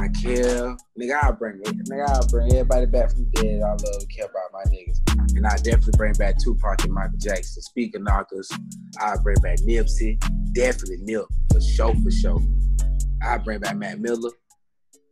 Michael. 0.00 0.76
Nigga, 0.98 1.18
I'll 1.22 1.32
bring. 1.32 1.60
Nigga, 1.60 2.08
I'll 2.08 2.26
bring 2.28 2.52
everybody 2.52 2.86
back 2.86 3.10
from 3.10 3.30
dead. 3.32 3.62
I 3.62 3.70
love 3.70 3.80
care 4.14 4.26
about 4.26 4.52
my 4.52 4.64
niggas. 4.64 4.96
And 5.36 5.46
I 5.46 5.56
definitely 5.56 5.92
bring 5.96 6.14
back 6.14 6.38
Tupac 6.42 6.84
and 6.84 6.92
Michael 6.92 7.18
Jackson. 7.18 7.62
Speaker 7.62 7.98
Knockerz. 7.98 8.50
I'll 8.98 9.22
bring 9.22 9.36
back 9.42 9.58
Nipsey. 9.58 10.18
Definitely 10.54 10.98
Nip. 11.02 11.26
For 11.52 11.60
sure, 11.60 11.94
for 12.02 12.10
sure. 12.10 12.40
I'll 13.22 13.38
bring 13.40 13.60
back 13.60 13.76
Mac 13.76 13.98
Miller. 13.98 14.30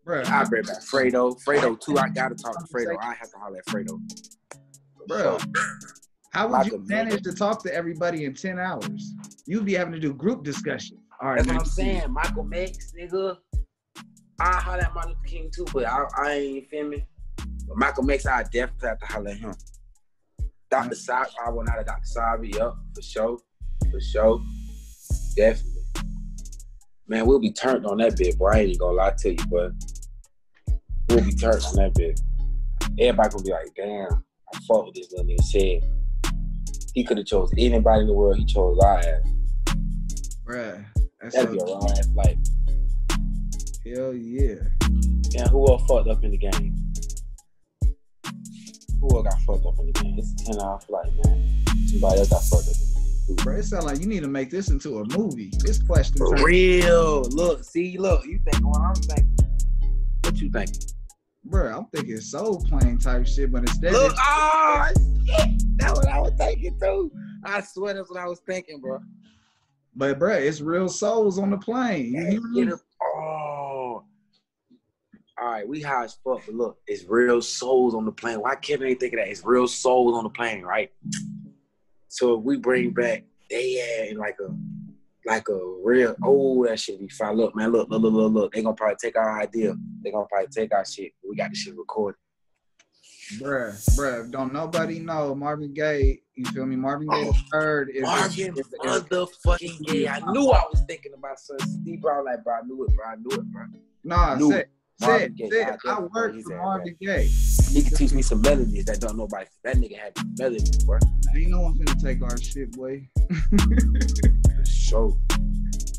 Bruh, 0.07 0.27
I'll 0.27 0.48
bring 0.48 0.62
back 0.62 0.81
Fredo. 0.81 1.38
Fredo 1.44 1.79
too. 1.79 1.98
I 1.98 2.09
gotta 2.09 2.35
talk 2.35 2.59
to 2.59 2.64
Fredo. 2.72 2.96
I 2.98 3.12
have 3.12 3.31
to 3.31 3.38
holler 3.38 3.59
at 3.59 3.66
Fredo. 3.66 4.01
Bro, 5.07 5.38
how 6.33 6.48
would 6.48 6.66
you 6.66 6.83
manage 6.87 7.22
to 7.24 7.35
talk 7.35 7.62
to 7.64 7.74
everybody 7.74 8.24
in 8.24 8.35
10 8.35 8.59
hours? 8.59 9.12
You'd 9.46 9.66
be 9.66 9.74
having 9.74 9.92
to 9.92 10.01
do 10.01 10.14
group 10.14 10.44
discussion. 10.44 10.98
All 11.20 11.31
right, 11.31 11.38
That's 11.38 11.48
what 11.48 11.59
I'm 11.59 11.64
saying. 11.64 12.12
Michael 12.12 12.44
Max, 12.44 12.92
nigga. 12.98 13.37
I 14.40 14.61
holler 14.61 14.83
at 14.83 14.94
Martin 14.94 15.12
Luther 15.12 15.27
King 15.27 15.51
too, 15.55 15.66
but 15.72 15.85
I, 15.85 16.05
I 16.16 16.33
ain't 16.33 16.68
feel 16.68 16.88
me. 16.88 17.05
But 17.66 17.77
Michael 17.77 18.09
I 18.11 18.42
definitely 18.44 18.88
have 18.88 18.98
to 19.01 19.07
holler 19.07 19.31
at 19.31 19.37
him. 19.37 19.55
Dr. 20.70 20.90
Mm. 20.90 21.09
Saab, 21.09 21.27
I 21.44 21.51
went 21.51 21.70
out 21.70 21.81
of 21.81 21.87
Dr. 21.87 22.03
Sebi, 22.16 22.55
yup, 22.55 22.77
for 22.94 23.03
sure. 23.03 23.38
For 23.90 24.01
sure. 24.01 24.40
Definitely. 25.37 25.83
Man, 27.09 27.27
we'll 27.27 27.40
be 27.40 27.53
turned 27.53 27.87
on 27.87 27.98
that 27.98 28.16
bit, 28.16 28.38
boy. 28.38 28.51
I 28.51 28.59
ain't 28.61 28.79
gonna 28.79 28.92
lie 28.92 29.14
to 29.18 29.31
you, 29.31 29.46
but 29.51 29.72
we'll 31.09 31.24
be 31.24 31.33
turned 31.33 31.64
on 31.64 31.77
that 31.77 31.94
bit. 31.94 32.20
Everybody 32.98 33.29
gonna 33.31 33.42
be 33.44 33.51
like, 33.51 33.74
damn, 33.74 34.24
I 34.53 34.59
fought 34.66 34.87
with 34.87 34.94
this 34.94 35.11
little 35.12 35.27
nigga 35.27 35.42
said. 35.42 36.35
He 36.94 37.05
could 37.05 37.18
have 37.18 37.27
chose 37.27 37.51
anybody 37.57 38.03
in 38.03 38.07
the 38.09 38.12
world. 38.12 38.37
He 38.37 38.44
chose 38.44 38.79
our 38.79 38.98
ass. 38.98 39.22
Bruh, 40.44 40.85
that's 41.20 41.35
That'd 41.35 41.53
be 41.53 41.57
a 41.57 41.61
so, 41.61 41.79
raw 41.79 41.90
ass 41.92 42.09
life. 42.14 42.37
Hell 43.94 44.14
yeah. 44.14 44.57
And 45.38 45.48
who 45.51 45.66
else 45.68 45.83
fucked 45.88 46.09
up 46.09 46.24
in 46.24 46.31
the 46.33 46.38
game? 46.38 46.74
Who 49.01 49.09
else 49.16 49.24
got 49.24 49.40
fucked 49.42 49.66
up 49.66 49.79
in 49.79 49.87
the 49.87 49.92
game? 49.92 50.18
It's 50.18 50.42
a 50.48 50.53
10 50.53 50.61
hour 50.61 50.81
flight, 50.81 51.12
man. 51.24 51.64
Somebody 51.88 52.18
else 52.20 52.29
got 52.31 52.42
fucked 52.44 52.68
up 52.68 52.74
in 52.74 52.81
the 52.81 53.35
game. 53.35 53.37
Bro, 53.44 53.57
it 53.57 53.62
sounds 53.64 53.85
like 53.85 54.01
you 54.01 54.07
need 54.07 54.20
to 54.22 54.29
make 54.29 54.51
this 54.51 54.70
into 54.70 55.01
a 55.01 55.18
movie. 55.18 55.53
This 55.59 55.83
question 55.83 56.16
For 56.16 56.42
real. 56.44 57.22
Look, 57.31 57.62
see, 57.64 57.98
look, 57.98 58.24
you 58.24 58.40
think 58.44 58.66
what 58.66 58.81
I'm 58.81 58.94
thinking. 58.94 59.37
What 60.24 60.37
you 60.40 60.51
think? 60.51 60.70
Bro, 61.44 61.77
I'm 61.79 61.87
thinking 61.94 62.20
soul 62.20 62.64
plane 62.64 62.98
type 62.98 63.27
shit, 63.27 63.53
but 63.53 63.61
instead 63.62 63.92
Look, 63.92 64.12
it's- 64.12 64.18
ah, 64.20 64.90
shit. 65.27 65.48
That's 65.77 65.98
what 65.98 66.09
I 66.09 66.20
was 66.20 66.33
thinking 66.38 66.79
too. 66.81 67.12
I 67.44 67.61
swear 67.61 67.94
that's 67.94 68.11
what 68.11 68.18
I 68.18 68.27
was 68.27 68.40
thinking, 68.40 68.81
bro. 68.81 68.98
But 69.94 70.18
bruh, 70.18 70.40
it's 70.40 70.61
real 70.61 70.88
souls 70.88 71.38
on 71.38 71.51
the 71.51 71.59
plane. 71.59 72.12
You 72.14 72.27
hear 72.27 72.40
me? 72.40 72.61
Get 72.64 72.68
her- 72.70 72.81
Oh. 73.03 74.03
All 75.40 75.48
right, 75.59 75.68
we 75.68 75.81
high 75.83 76.05
as 76.05 76.14
fuck, 76.25 76.42
but 76.47 76.55
look, 76.55 76.79
it's 76.87 77.05
real 77.05 77.42
souls 77.42 77.94
on 77.94 78.05
the 78.05 78.12
plane. 78.12 78.40
Why 78.40 78.55
Kevin 78.57 78.88
ain't 78.88 79.01
think 79.01 79.14
of 79.14 79.18
that? 79.18 79.29
It's 79.29 79.44
real 79.44 79.68
souls 79.68 80.16
on 80.16 80.25
the 80.25 80.31
plane, 80.31 80.62
right? 80.62 80.90
So 82.09 82.38
if 82.38 82.44
we 82.44 82.57
bring 82.57 82.90
back 82.90 83.25
they 83.51 83.75
had 84.09 84.16
like 84.16 84.37
a 84.40 84.55
like 85.27 85.49
a 85.49 85.59
real 85.83 86.14
oh 86.23 86.66
that 86.66 86.79
shit 86.81 87.01
be 87.01 87.09
fine. 87.09 87.37
Look, 87.37 87.55
man, 87.55 87.73
look, 87.73 87.88
look, 87.90 88.03
look, 88.03 88.12
look, 88.12 88.33
look. 88.33 88.53
They 88.53 88.62
gonna 88.62 88.75
probably 88.75 88.97
take 89.01 89.16
our 89.16 89.40
idea. 89.40 89.75
They 90.03 90.11
gonna 90.11 90.27
probably 90.31 90.49
take 90.49 90.73
our 90.73 90.85
shit. 90.85 91.12
We 91.29 91.37
got 91.37 91.51
the 91.51 91.57
shit 91.57 91.77
recorded. 91.77 92.18
Bruh, 93.38 93.73
bruh, 93.94 94.31
don't 94.31 94.55
nobody 94.55 95.01
know 95.01 95.35
Marvin 95.35 95.75
Gaye. 95.75 96.21
You 96.35 96.47
feel 96.47 96.64
me? 96.64 96.77
Marvin 96.77 97.09
Gaye 97.09 97.25
the 97.25 97.38
third 97.53 97.90
is 97.90 98.03
Marvin 98.03 98.57
is- 98.57 98.59
is- 98.59 98.68
motherfucking 98.83 99.87
Gaye. 99.87 100.09
I 100.09 100.21
knew 100.33 100.49
I 100.51 100.64
was 100.71 100.83
thinking 100.88 101.12
about 101.12 101.38
son 101.38 101.59
Steve 101.61 102.01
Brown 102.01 102.25
like 102.25 102.42
bro. 102.42 102.55
I 102.55 102.62
knew 102.62 102.85
it, 102.85 102.97
bro. 102.97 103.07
I 103.07 103.16
knew 103.16 103.31
it, 103.31 103.53
bro. 103.53 103.64
Nah, 104.05 104.37
it. 104.37 104.49
say, 104.51 104.64
Marvin 105.01 105.35
Gaye, 105.35 105.51
say, 105.51 105.65
I 105.87 106.01
work 106.01 106.41
for 106.43 106.57
Marvin 106.57 106.97
Gaye. 107.01 107.29
He 107.71 107.83
can 107.83 107.95
teach 107.95 108.13
me 108.13 108.23
some 108.23 108.41
melodies 108.41 108.85
that 108.87 109.01
don't 109.01 109.17
nobody. 109.17 109.47
That 109.63 109.77
nigga 109.77 109.97
had 109.99 110.17
melodies, 110.39 110.85
bro. 110.85 110.99
Ain't 111.37 111.51
no 111.51 111.61
one 111.61 111.75
finna 111.75 112.03
take 112.03 112.23
our 112.23 112.37
shit, 112.39 112.73
boy. 112.73 113.09
Show. 114.67 115.17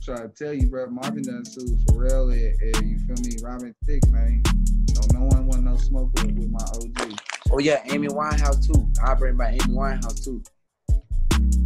Try 0.04 0.24
to 0.24 0.30
tell 0.30 0.54
you, 0.54 0.68
bro. 0.68 0.88
Marvin 0.88 1.24
done 1.24 1.46
sued 1.46 1.78
Pharrell 1.86 2.34
and, 2.34 2.76
and 2.76 2.90
you 2.90 2.98
feel 3.06 3.24
me, 3.24 3.38
Robin 3.42 3.74
Thicke, 3.86 4.08
man. 4.10 4.42
Don't 4.88 5.14
no 5.14 5.26
one 5.26 5.46
want 5.48 5.64
no 5.64 5.78
smoke 5.78 6.12
with, 6.16 6.32
with 6.32 6.50
my 6.50 6.64
OG. 6.74 7.20
Oh 7.52 7.60
yeah, 7.60 7.82
Amy 7.86 8.08
Winehouse 8.08 8.66
too. 8.66 8.88
I 9.04 9.14
bring 9.14 9.38
back 9.38 9.54
Amy 9.54 9.76
Winehouse 9.76 10.24
too. 10.24 10.44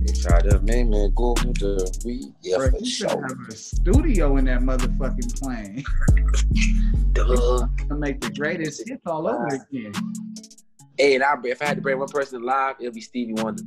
They 0.05 0.13
try 0.13 0.39
to 0.41 0.59
make 0.61 0.87
me 0.87 1.09
go 1.15 1.33
to 1.35 1.53
the 1.53 2.01
weed. 2.05 2.33
Yeah, 2.41 2.57
Bro, 2.57 2.71
for 2.71 2.77
you 2.79 2.85
should 2.85 3.09
sure. 3.09 3.21
have 3.21 3.47
a 3.49 3.55
studio 3.55 4.37
in 4.37 4.45
that 4.45 4.59
motherfucking 4.61 5.39
plane 5.39 5.83
Duh. 7.13 7.67
to 7.87 7.95
make 7.95 8.19
the 8.21 8.29
greatest 8.31 8.87
hits 8.87 9.01
all 9.05 9.27
over 9.27 9.47
again. 9.47 9.93
Hey, 10.97 11.15
and 11.15 11.23
I, 11.23 11.35
if 11.45 11.61
I 11.61 11.65
had 11.65 11.77
to 11.77 11.81
bring 11.81 11.99
one 11.99 12.07
person 12.09 12.41
alive, 12.43 12.75
it'll 12.79 12.93
be 12.93 13.01
Stevie 13.01 13.33
Wonder. 13.33 13.63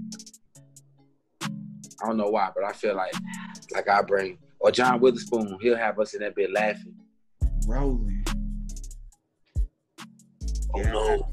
I 1.43 2.07
don't 2.07 2.17
know 2.19 2.29
why, 2.29 2.51
but 2.55 2.65
I 2.65 2.73
feel 2.73 2.95
like 2.95 3.13
like 3.73 3.89
I 3.89 4.03
bring 4.03 4.39
or 4.61 4.71
John 4.71 5.01
Witherspoon. 5.01 5.57
He'll 5.61 5.77
have 5.77 5.99
us 5.99 6.13
in 6.15 6.21
that 6.21 6.35
bit 6.35 6.53
laughing. 6.53 6.95
Rolling. 7.67 8.25
Oh 10.75 10.81
Yeah. 10.81 10.93
no. 10.93 11.29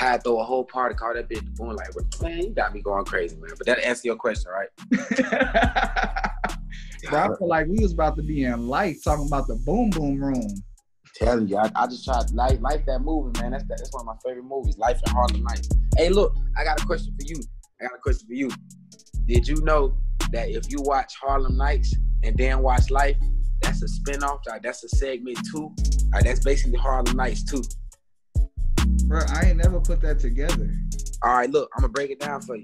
Had 0.00 0.16
to 0.16 0.22
throw 0.22 0.40
a 0.40 0.44
whole 0.44 0.64
party, 0.64 0.94
call 0.94 1.12
that 1.12 1.28
bitch 1.28 1.44
the 1.44 1.50
boom 1.50 1.76
like, 1.76 1.90
man, 2.22 2.38
you 2.38 2.54
got 2.54 2.72
me 2.72 2.80
going 2.80 3.04
crazy, 3.04 3.36
man. 3.36 3.50
But 3.58 3.66
that 3.66 3.80
answer 3.80 4.06
your 4.06 4.16
question, 4.16 4.50
right? 4.50 4.68
Bro, 7.10 7.18
I 7.18 7.36
feel 7.36 7.48
like 7.48 7.66
we 7.66 7.80
was 7.80 7.92
about 7.92 8.16
to 8.16 8.22
be 8.22 8.44
in 8.44 8.66
life 8.66 9.04
talking 9.04 9.26
about 9.26 9.46
the 9.46 9.56
boom 9.56 9.90
boom 9.90 10.18
room. 10.18 10.48
Telling 11.16 11.48
you, 11.48 11.58
I, 11.58 11.70
I 11.74 11.86
just 11.86 12.06
tried 12.06 12.30
life, 12.30 12.58
life 12.62 12.86
that 12.86 13.00
movie, 13.00 13.38
man. 13.42 13.50
That's 13.50 13.64
that, 13.64 13.76
that's 13.76 13.92
one 13.92 14.00
of 14.00 14.06
my 14.06 14.14
favorite 14.24 14.46
movies, 14.46 14.78
Life 14.78 15.02
in 15.06 15.12
Harlem 15.12 15.42
Nights. 15.42 15.68
Hey, 15.98 16.08
look, 16.08 16.34
I 16.56 16.64
got 16.64 16.80
a 16.80 16.86
question 16.86 17.14
for 17.20 17.26
you. 17.26 17.38
I 17.78 17.84
got 17.84 17.96
a 17.96 17.98
question 17.98 18.26
for 18.26 18.32
you. 18.32 18.50
Did 19.26 19.46
you 19.46 19.56
know 19.56 19.94
that 20.32 20.48
if 20.48 20.72
you 20.72 20.80
watch 20.80 21.12
Harlem 21.20 21.58
Nights 21.58 21.94
and 22.22 22.34
then 22.38 22.62
watch 22.62 22.88
Life, 22.88 23.18
that's 23.60 23.82
a 23.82 23.86
spinoff, 23.86 24.38
like 24.48 24.62
that's 24.62 24.82
a 24.82 24.88
segment 24.88 25.38
too. 25.52 25.74
Like 26.10 26.24
that's 26.24 26.42
basically 26.42 26.78
Harlem 26.78 27.18
Nights 27.18 27.44
too. 27.44 27.62
Bro, 29.10 29.22
I 29.28 29.46
ain't 29.46 29.56
never 29.56 29.80
put 29.80 30.00
that 30.02 30.20
together. 30.20 30.70
All 31.24 31.34
right, 31.34 31.50
look, 31.50 31.68
I'm 31.74 31.80
gonna 31.80 31.92
break 31.92 32.12
it 32.12 32.20
down 32.20 32.42
for 32.42 32.54
you. 32.54 32.62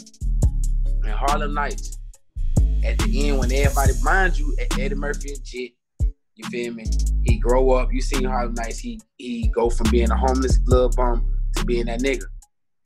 In 1.03 1.11
Harlem 1.11 1.55
Nights, 1.55 1.99
at 2.85 2.97
the 2.99 3.29
end 3.29 3.41
when 3.41 3.51
everybody, 3.51 3.95
mind 4.05 4.39
you, 4.39 4.57
Eddie 4.79 4.95
Murphy 4.95 5.33
and 5.33 5.45
Jit, 5.45 5.73
you 6.37 6.49
feel 6.49 6.73
me? 6.73 6.85
He 7.25 7.39
grow 7.41 7.73
up. 7.73 7.93
You 7.93 8.01
seen 8.01 8.23
Harlem 8.23 8.55
Nights. 8.55 8.79
He 8.79 9.01
he 9.17 9.49
go 9.49 9.69
from 9.69 9.91
being 9.91 10.09
a 10.13 10.17
homeless 10.17 10.61
little 10.67 10.89
bum 10.91 11.37
to 11.57 11.65
being 11.65 11.87
that 11.87 11.99
nigga. 11.99 12.23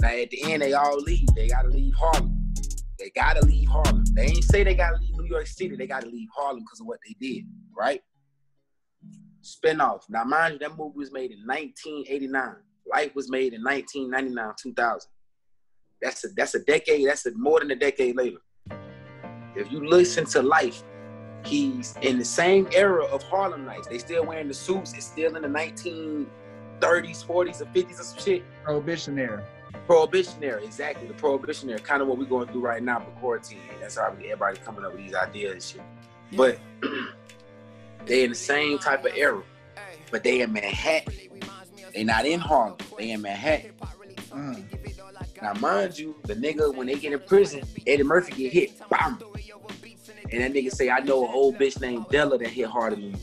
Now 0.01 0.09
at 0.09 0.31
the 0.31 0.43
end, 0.51 0.63
they 0.63 0.73
all 0.73 0.97
leave. 0.97 1.29
They 1.37 1.49
gotta 1.49 1.69
leave 1.69 1.93
Harlem. 1.99 2.55
They 2.99 3.11
gotta 3.11 3.45
leave 3.45 3.69
Harlem. 3.69 4.05
They 4.15 4.25
ain't 4.25 4.45
say 4.45 4.65
they 4.65 4.75
gotta 4.75 4.97
leave 4.97 5.15
New 5.19 5.29
York 5.29 5.47
City. 5.47 5.77
They 5.77 5.87
gotta 5.87 6.09
leave 6.09 6.29
Harlem 6.35 6.61
because 6.61 6.81
of 6.81 6.87
what 6.87 7.01
they 7.07 7.15
did, 7.21 7.45
right? 7.77 8.01
Spinoff. 9.43 10.05
Now, 10.09 10.25
mind 10.25 10.55
you, 10.55 10.59
that 10.61 10.79
movie 10.79 10.97
was 10.97 11.13
made 11.13 11.31
in 11.31 11.41
1989. 11.45 12.55
Life 12.93 13.15
was 13.15 13.31
made 13.31 13.55
in 13.55 13.63
1999, 13.63 14.55
2000. 14.61 15.11
That's 16.03 16.25
a 16.25 16.29
that's 16.29 16.55
a 16.55 16.61
decade. 16.61 17.07
That's 17.07 17.27
a, 17.27 17.33
more 17.33 17.61
than 17.61 17.71
a 17.71 17.77
decade 17.77 18.17
later. 18.17 18.39
If 19.55 19.71
you 19.71 19.87
listen 19.87 20.25
to 20.27 20.43
Life, 20.43 20.83
he's 21.45 21.97
in 22.03 22.19
the 22.19 22.25
same 22.25 22.69
era 22.73 23.05
of 23.05 23.23
Harlem 23.25 23.65
Nights. 23.65 23.89
They 23.89 23.99
still 23.99 24.25
wearing 24.25 24.49
the 24.49 24.55
suits. 24.55 24.95
It's 24.95 25.07
still 25.07 25.37
in 25.37 25.43
the 25.43 25.49
1930s, 25.49 26.27
40s, 26.81 27.61
or 27.61 27.67
50s 27.67 28.01
or 28.01 28.03
some 28.03 28.19
shit. 28.19 28.43
Prohibition 28.65 29.19
era. 29.19 29.45
Prohibitionary, 29.87 30.65
exactly. 30.65 31.09
The 31.09 31.15
prohibition 31.15 31.69
era, 31.69 31.81
kind 31.81 32.01
of 32.01 32.09
what 32.09 32.19
we're 32.19 32.25
going 32.25 32.49
through 32.49 32.61
right 32.61 32.83
now 32.83 33.01
for 33.01 33.11
quarantine. 33.21 33.59
That's 33.81 33.97
how 33.97 34.07
everybody 34.07 34.59
coming 34.59 34.85
up 34.85 34.93
with 34.93 35.03
these 35.03 35.15
ideas 35.15 35.53
and 35.53 35.63
shit. 35.63 35.83
But 36.37 36.59
they 38.07 38.25
in 38.25 38.31
the 38.31 38.37
same 38.37 38.79
type 38.79 39.05
of 39.05 39.13
era, 39.17 39.43
but 40.11 40.23
they 40.23 40.43
in 40.43 40.53
Manhattan. 40.53 41.13
They 41.95 42.05
not 42.05 42.25
in 42.27 42.41
Harlem. 42.41 42.77
They 42.99 43.11
in 43.11 43.23
Manhattan. 43.23 43.73
Uh, 44.33 44.55
Now, 45.43 45.55
mind 45.55 45.99
you, 45.99 46.15
the 46.25 46.35
nigga 46.35 46.75
when 46.75 46.87
they 46.87 46.95
get 46.95 47.13
in 47.13 47.21
prison, 47.21 47.63
Eddie 47.87 48.03
Murphy 48.03 48.33
get 48.33 48.53
hit, 48.53 48.89
bam, 48.91 49.19
and 50.31 50.43
that 50.43 50.53
nigga 50.53 50.71
say, 50.71 50.91
"I 50.91 51.01
know 51.01 51.27
an 51.27 51.33
old 51.35 51.57
bitch 51.57 51.81
named 51.81 52.07
Della 52.11 52.39
that 52.39 52.49
hit 52.49 52.67
harder 52.67 52.97
than 52.97 53.07
you." 53.13 53.17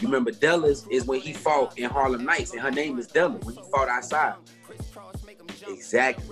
You 0.00 0.08
remember 0.08 0.32
Della's 0.32 0.84
is 0.90 1.04
when 1.06 1.20
he 1.20 1.32
fought 1.32 1.78
in 1.78 1.88
Harlem 1.88 2.24
Nights, 2.24 2.52
and 2.52 2.60
her 2.60 2.70
name 2.70 2.98
is 2.98 3.06
Della 3.06 3.38
when 3.38 3.54
he 3.54 3.62
fought 3.70 3.88
outside. 3.88 4.34
Exactly. 5.68 6.24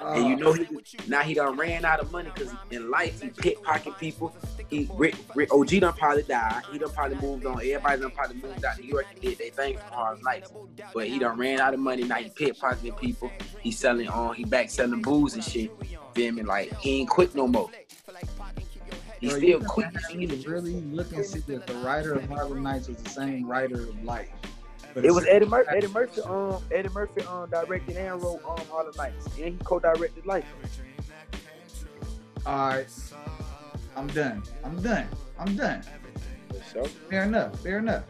And 0.00 0.28
you 0.28 0.36
know, 0.36 0.52
he, 0.52 0.66
now 1.06 1.20
he 1.22 1.34
done 1.34 1.56
ran 1.56 1.84
out 1.84 2.00
of 2.00 2.10
money 2.12 2.30
because 2.34 2.52
in 2.70 2.90
life 2.90 3.20
he 3.20 3.28
pickpocket 3.30 3.98
people. 3.98 4.34
He 4.68 4.88
Rick, 4.94 5.16
Rick, 5.34 5.52
OG 5.52 5.68
done 5.80 5.92
probably 5.94 6.22
died. 6.22 6.62
He 6.70 6.78
done 6.78 6.90
probably 6.90 7.16
moved 7.18 7.46
on. 7.46 7.56
Everybody 7.56 8.02
done 8.02 8.10
probably 8.10 8.36
moved 8.36 8.64
out 8.64 8.76
to 8.76 8.82
New 8.82 8.88
York 8.88 9.06
and 9.12 9.20
did 9.20 9.38
their 9.38 9.50
thing 9.50 9.78
from 9.78 9.90
Harlem 9.92 10.22
Nights. 10.22 10.50
But 10.94 11.08
he 11.08 11.18
done 11.18 11.38
ran 11.38 11.60
out 11.60 11.74
of 11.74 11.80
money. 11.80 12.04
Now 12.04 12.16
he 12.16 12.30
pickpocketing 12.30 12.98
people. 12.98 13.30
He 13.60 13.72
selling 13.72 14.08
on. 14.08 14.34
he 14.34 14.44
back 14.44 14.70
selling 14.70 15.02
booze 15.02 15.34
and 15.34 15.44
shit. 15.44 15.70
Feel 16.14 16.32
me? 16.32 16.42
Like 16.42 16.76
he 16.78 17.00
ain't 17.00 17.08
quit 17.10 17.34
no 17.34 17.46
more. 17.46 17.70
He 19.20 19.28
bro, 19.28 19.36
still 19.36 19.48
you 19.48 19.60
quit. 19.60 19.86
have 19.86 20.08
to 20.08 20.48
really 20.48 20.80
look 20.80 21.12
and 21.12 21.24
see 21.24 21.40
that 21.40 21.66
the 21.66 21.74
writer 21.74 22.14
of 22.14 22.24
Harlem 22.28 22.62
Nights 22.62 22.88
was 22.88 22.98
the 22.98 23.10
same 23.10 23.46
writer 23.46 23.88
of 23.88 24.04
Life. 24.04 24.28
It 24.96 25.10
was 25.12 25.26
Eddie 25.26 25.46
Murphy. 25.46 25.70
Eddie 25.76 25.86
Murphy. 25.88 26.20
Um, 26.22 26.62
Eddie 26.72 26.88
Murphy. 26.88 27.22
Um, 27.22 27.48
directed 27.50 27.96
and 27.96 28.22
wrote 28.22 28.40
um 28.48 28.58
Harlem 28.70 28.94
Nights, 28.96 29.26
and 29.36 29.44
he 29.44 29.58
co-directed 29.64 30.26
Life. 30.26 30.44
All 32.46 32.68
right. 32.68 32.86
I'm 33.96 34.06
done. 34.08 34.42
I'm 34.64 34.80
done. 34.80 35.08
I'm 35.38 35.56
done. 35.56 35.82
Sure. 36.72 36.84
Fair 36.84 37.24
enough. 37.24 37.60
Fair 37.60 37.78
enough. 37.78 38.04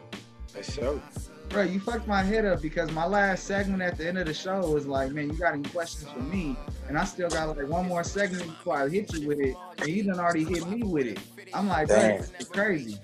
Sure. 0.62 1.00
Bro, 1.48 1.62
you 1.62 1.80
fucked 1.80 2.06
my 2.06 2.22
head 2.22 2.44
up 2.44 2.60
because 2.60 2.90
my 2.92 3.06
last 3.06 3.44
segment 3.44 3.80
at 3.82 3.96
the 3.96 4.06
end 4.06 4.18
of 4.18 4.26
the 4.26 4.34
show 4.34 4.60
was 4.70 4.86
like, 4.86 5.12
man, 5.12 5.30
you 5.30 5.36
got 5.38 5.54
any 5.54 5.62
questions 5.70 6.10
for 6.10 6.20
me? 6.20 6.56
And 6.88 6.98
I 6.98 7.04
still 7.04 7.30
got 7.30 7.56
like 7.56 7.66
one 7.66 7.88
more 7.88 8.04
segment 8.04 8.44
before 8.44 8.76
I 8.76 8.88
hit 8.88 9.12
you 9.14 9.26
with 9.26 9.40
it, 9.40 9.56
and 9.78 9.88
you 9.88 10.02
done 10.04 10.20
already 10.20 10.44
hit 10.44 10.68
me 10.68 10.82
with 10.82 11.06
it. 11.06 11.18
I'm 11.54 11.66
like, 11.68 11.88
bro, 11.88 11.96
Damn. 11.96 12.20
it's 12.20 12.48
crazy. 12.48 12.98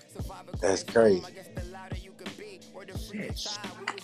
That's 0.60 0.82
crazy. 0.82 1.22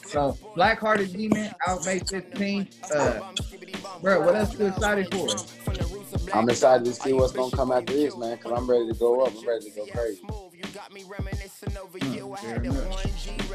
So, 0.06 0.36
Black 0.54 0.78
Hearted 0.78 1.12
Demon 1.12 1.52
out 1.66 1.84
May 1.84 2.00
15th. 2.00 2.90
Uh, 2.92 3.20
bro, 4.00 4.20
what 4.20 4.34
else 4.34 4.58
you 4.58 4.66
excited 4.66 5.12
for? 5.14 5.28
I'm 6.34 6.48
excited 6.48 6.84
to 6.84 6.92
see 6.92 7.12
what's 7.12 7.32
gonna 7.32 7.56
come 7.56 7.70
after 7.70 7.92
this, 7.92 8.16
man. 8.16 8.36
Cause 8.38 8.52
I'm 8.56 8.68
ready 8.68 8.88
to 8.88 8.94
go 8.94 9.20
up. 9.22 9.32
I'm 9.36 9.46
ready 9.46 9.70
to 9.70 9.76
go 9.76 9.86
crazy. 9.86 10.22
Hmm, 12.00 12.16
fair 12.36 12.62
enough. 12.64 12.88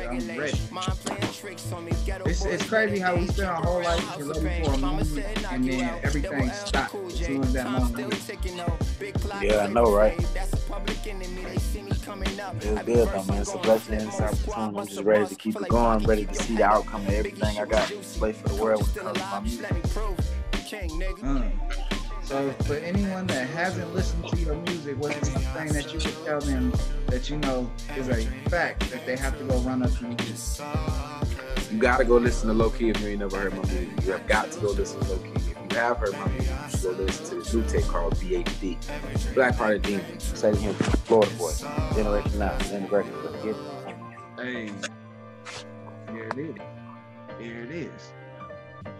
I'm 0.07 0.37
ready. 0.37 0.59
It's, 2.25 2.45
it's 2.45 2.65
crazy 2.67 2.99
how 2.99 3.15
we 3.15 3.27
spend 3.27 3.49
our 3.49 3.61
whole 3.63 3.83
life 3.83 4.03
getting 4.11 4.31
ready 4.31 4.49
for 4.63 4.73
a 4.73 4.77
moment 4.77 5.09
and 5.51 5.65
then 5.69 5.99
everything 6.03 6.51
stops 6.51 7.03
as 7.09 7.25
soon 7.25 7.43
as 7.43 7.53
that 7.53 7.69
moment 7.71 7.97
hits. 8.13 8.31
Yeah, 9.41 9.63
I 9.63 9.67
know, 9.67 9.91
right? 9.93 10.19
It's 12.61 12.81
good 12.83 13.09
though, 13.11 13.23
man. 13.25 13.41
It's 13.41 13.53
a 13.53 13.57
blessing 13.57 13.95
and 13.95 14.07
it's 14.07 14.19
an 14.19 14.25
opportunity. 14.25 14.77
I'm 14.77 14.87
just 14.87 15.01
ready 15.03 15.25
to 15.27 15.35
keep 15.35 15.61
it 15.61 15.67
going. 15.67 15.85
I'm 15.85 16.05
ready 16.05 16.25
to 16.27 16.35
see 16.35 16.57
the 16.57 16.63
outcome 16.65 17.07
of 17.07 17.13
everything 17.13 17.57
I 17.59 17.65
got 17.65 17.87
to 17.89 17.95
play 18.19 18.33
for 18.33 18.49
the 18.49 18.55
world 18.55 18.87
when 19.03 19.15
it 19.15 19.21
comes 19.21 19.57
to 19.57 19.63
my 19.63 19.71
music. 19.71 20.03
Mm. 21.21 21.51
So 22.25 22.49
for 22.63 22.73
anyone 22.77 23.27
that 23.27 23.47
hasn't 23.49 23.93
listened 23.93 24.27
to 24.29 24.37
your 24.37 24.55
music, 24.55 24.97
what's 24.97 25.29
the 25.29 25.39
thing 25.39 25.67
that 25.73 25.93
you 25.93 25.99
would 25.99 26.25
tell 26.25 26.41
them 26.41 26.73
that 27.05 27.29
you 27.29 27.37
know 27.37 27.69
is 27.95 28.09
a 28.09 28.25
fact 28.49 28.89
that 28.89 29.05
they 29.05 29.15
have 29.15 29.37
to 29.37 29.43
go 29.43 29.59
run 29.59 29.83
up 29.83 30.01
and 30.01 30.17
do? 30.17 30.25
You 31.71 31.79
gotta 31.79 32.03
go 32.03 32.17
listen 32.17 32.47
to 32.47 32.53
Low 32.55 32.71
Key 32.71 32.89
if 32.89 32.99
you 33.01 33.09
ain't 33.09 33.19
never 33.19 33.37
heard 33.37 33.53
my 33.53 33.61
music. 33.71 33.89
You 34.03 34.11
have 34.13 34.27
got 34.27 34.51
to 34.51 34.59
go 34.59 34.71
listen 34.71 35.01
to 35.01 35.11
Low 35.11 35.17
Key 35.19 35.33
if 35.35 35.71
you 35.71 35.77
have 35.77 35.97
heard 35.97 36.13
my 36.13 36.27
music, 36.29 36.51
you 36.65 36.71
should 36.71 36.81
go 36.97 37.03
listen 37.03 37.25
to 37.25 37.35
this 37.35 37.53
new 37.53 37.63
tape 37.67 37.83
called 37.83 38.15
BHD. 38.15 39.35
Black 39.35 39.53
Hearted 39.53 39.83
Demon. 39.83 40.19
Say 40.19 40.55
him, 40.55 40.73
Florida 40.73 41.31
boy. 41.35 41.51
Generation 41.93 42.39
Now. 42.39 42.57
Then 42.57 42.83
the 42.83 42.89
record. 42.89 43.55
Hey, 44.37 44.71
here 46.11 46.27
it 46.29 46.37
is. 46.39 46.55
Here 47.39 47.63
it 47.63 47.71
is. 47.71 48.11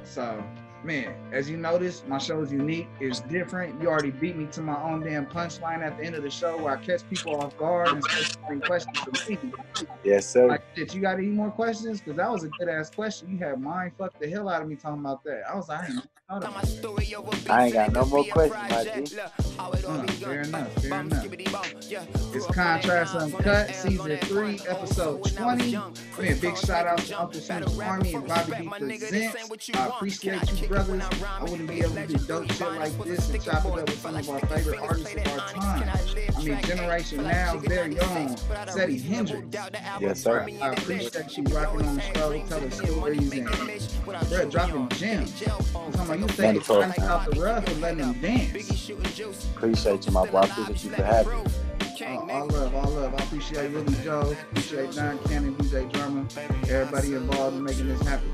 So, 0.04 0.44
man, 0.86 1.15
as 1.32 1.50
you 1.50 1.58
notice, 1.58 2.04
my 2.08 2.17
show 2.17 2.41
is 2.41 2.52
unique. 2.52 2.88
It's 3.00 3.19
different. 3.21 3.82
You 3.82 3.89
already 3.89 4.12
beat 4.12 4.36
me 4.36 4.45
to 4.52 4.62
my 4.62 4.82
own 4.82 5.02
damn 5.02 5.26
punchline 5.26 5.80
at 5.80 5.98
the 5.98 6.06
end 6.06 6.15
of 6.15 6.24
the 6.24 6.30
show 6.30 6.58
where 6.62 6.78
I 6.78 6.82
catch 6.82 7.08
people 7.10 7.36
off 7.41 7.58
guard 7.58 7.89
and 7.89 8.04
start 8.04 8.65
questions 8.65 9.00
for 9.00 9.32
me. 9.32 9.38
Yes, 10.04 10.30
sir. 10.30 10.48
Like, 10.48 10.62
shit, 10.76 10.93
you 10.93 11.02
got 11.02 11.17
any 11.17 11.28
more 11.28 11.50
questions? 11.50 12.00
Because 12.00 12.17
that 12.17 12.32
was 12.32 12.43
a 12.43 12.50
good 12.50 12.69
ass 12.69 12.91
question. 12.91 13.32
You 13.32 13.38
had 13.39 13.60
mind 13.60 13.93
fucked 13.98 14.21
the 14.21 14.30
hell 14.30 14.48
out 14.48 14.62
of 14.62 14.67
me 14.67 14.76
talking 14.76 15.00
about 15.00 15.24
that. 15.24 15.43
I 15.50 15.56
was 15.56 15.67
like, 15.67 15.89
I 15.89 15.91
ain't. 15.91 16.08
I 17.48 17.65
ain't 17.65 17.74
got 17.74 17.91
no 17.91 18.06
more 18.06 18.24
questions, 18.26 18.71
my 18.71 18.84
G. 19.04 19.19
Uh, 19.60 20.08
fair 20.08 20.41
enough, 20.41 20.74
fair 20.82 21.02
enough. 21.02 21.28
It's 22.34 22.45
Contrast 22.48 23.15
Uncut, 23.15 23.76
Season 23.76 24.17
3, 24.17 24.60
Episode 24.67 25.24
20. 25.24 25.71
Man, 25.74 26.39
big 26.39 26.58
shout 26.58 26.88
out 26.88 26.98
to 26.98 27.21
Uncle 27.21 27.39
Snoop's 27.39 27.80
Army 27.80 28.15
and 28.15 28.28
Bobby 28.28 28.54
D 28.58 28.67
Presents. 28.69 29.69
I 29.76 29.88
appreciate 29.88 30.41
you, 30.52 30.67
brothers. 30.76 31.04
I 31.24 31.44
wouldn't 31.44 31.70
be 31.70 31.80
able 31.82 31.96
to 31.96 32.08
do 32.08 32.18
dope 32.18 32.52
shit 32.52 32.72
like 32.74 32.98
this 33.04 33.30
and 33.30 33.44
chop 33.44 33.66
it 33.66 33.72
up 33.72 33.90
with 33.90 34.02
some 34.02 34.16
of 34.16 34.30
our 34.30 34.40
favorite 34.42 34.80
artists 34.80 35.16
of 35.16 35.28
our 35.28 35.48
time. 35.50 35.90
I 36.38 36.44
mean, 36.44 36.62
Generation 36.64 37.24
Now, 37.24 37.58
very 37.58 38.00
own, 38.00 38.36
Seddy 38.36 39.02
Hendrinx. 39.02 40.02
Yes, 40.02 40.22
sir. 40.22 40.48
I 40.62 40.70
appreciate 40.70 41.38
you 41.38 41.44
rocking 41.46 41.86
on 41.86 41.96
the 41.96 42.02
show, 42.02 42.40
telling 42.48 42.72
stories 42.72 43.32
and 43.34 44.30
bro, 44.30 44.50
dropping 44.50 44.90
gems. 44.90 45.44
I'm 45.48 45.92
talking 45.92 46.02
about 46.02 46.20
you 46.20 46.28
taking 46.28 46.44
Mandatory. 46.44 46.92
time 46.92 47.10
out 47.10 47.32
the 47.32 47.42
rough 47.42 47.68
and 47.68 47.82
letting 47.82 47.98
them 48.00 48.22
dance. 48.22 48.90
Appreciate 49.56 50.06
you, 50.06 50.12
my 50.12 50.26
boy. 50.28 50.40
I 50.40 50.46
appreciate 50.46 50.84
you 50.84 50.90
for 50.92 51.04
having 51.04 51.44
me. 51.44 51.50
Uh, 52.02 52.18
all 52.30 52.48
love, 52.48 52.76
all 52.76 52.92
love. 52.92 53.14
I 53.14 53.24
appreciate 53.24 53.72
Willie 53.72 53.96
Joe, 54.04 54.36
appreciate 54.52 54.92
Don 54.92 55.18
Cannon, 55.20 55.56
DJ 55.56 55.90
Drama, 55.94 56.26
everybody 56.70 57.14
involved 57.14 57.56
in 57.56 57.64
making 57.64 57.88
this 57.88 58.02
happen. 58.02 58.30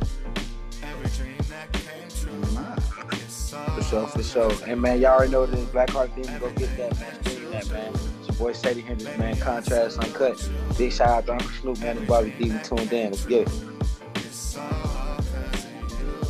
Sure, 3.91 4.07
for 4.07 4.23
sure. 4.23 4.51
And 4.67 4.81
man, 4.81 5.01
y'all 5.01 5.15
already 5.17 5.33
know 5.33 5.45
this 5.45 5.65
Black 5.65 5.89
Heart 5.89 6.15
Demon. 6.15 6.39
Go 6.39 6.49
get 6.51 6.77
that, 6.77 6.97
man. 6.97 7.23
Stream 7.25 7.51
that, 7.51 7.69
man. 7.71 7.93
It's 8.19 8.29
your 8.29 8.37
boy 8.37 8.53
Seddy 8.53 8.81
Hendrinx, 8.81 9.19
man. 9.19 9.35
Contrast 9.35 9.99
Uncut. 9.99 10.49
Big 10.77 10.93
shout 10.93 11.09
out 11.09 11.25
to 11.25 11.33
Uncle 11.33 11.49
Snoop, 11.59 11.79
man, 11.81 11.97
and 11.97 12.07
Bobby 12.07 12.33
D. 12.39 12.51
We 12.51 12.59
tuned 12.59 12.93
in. 12.93 13.11
Let's 13.11 13.25
get 13.25 13.49
it. 13.49 13.53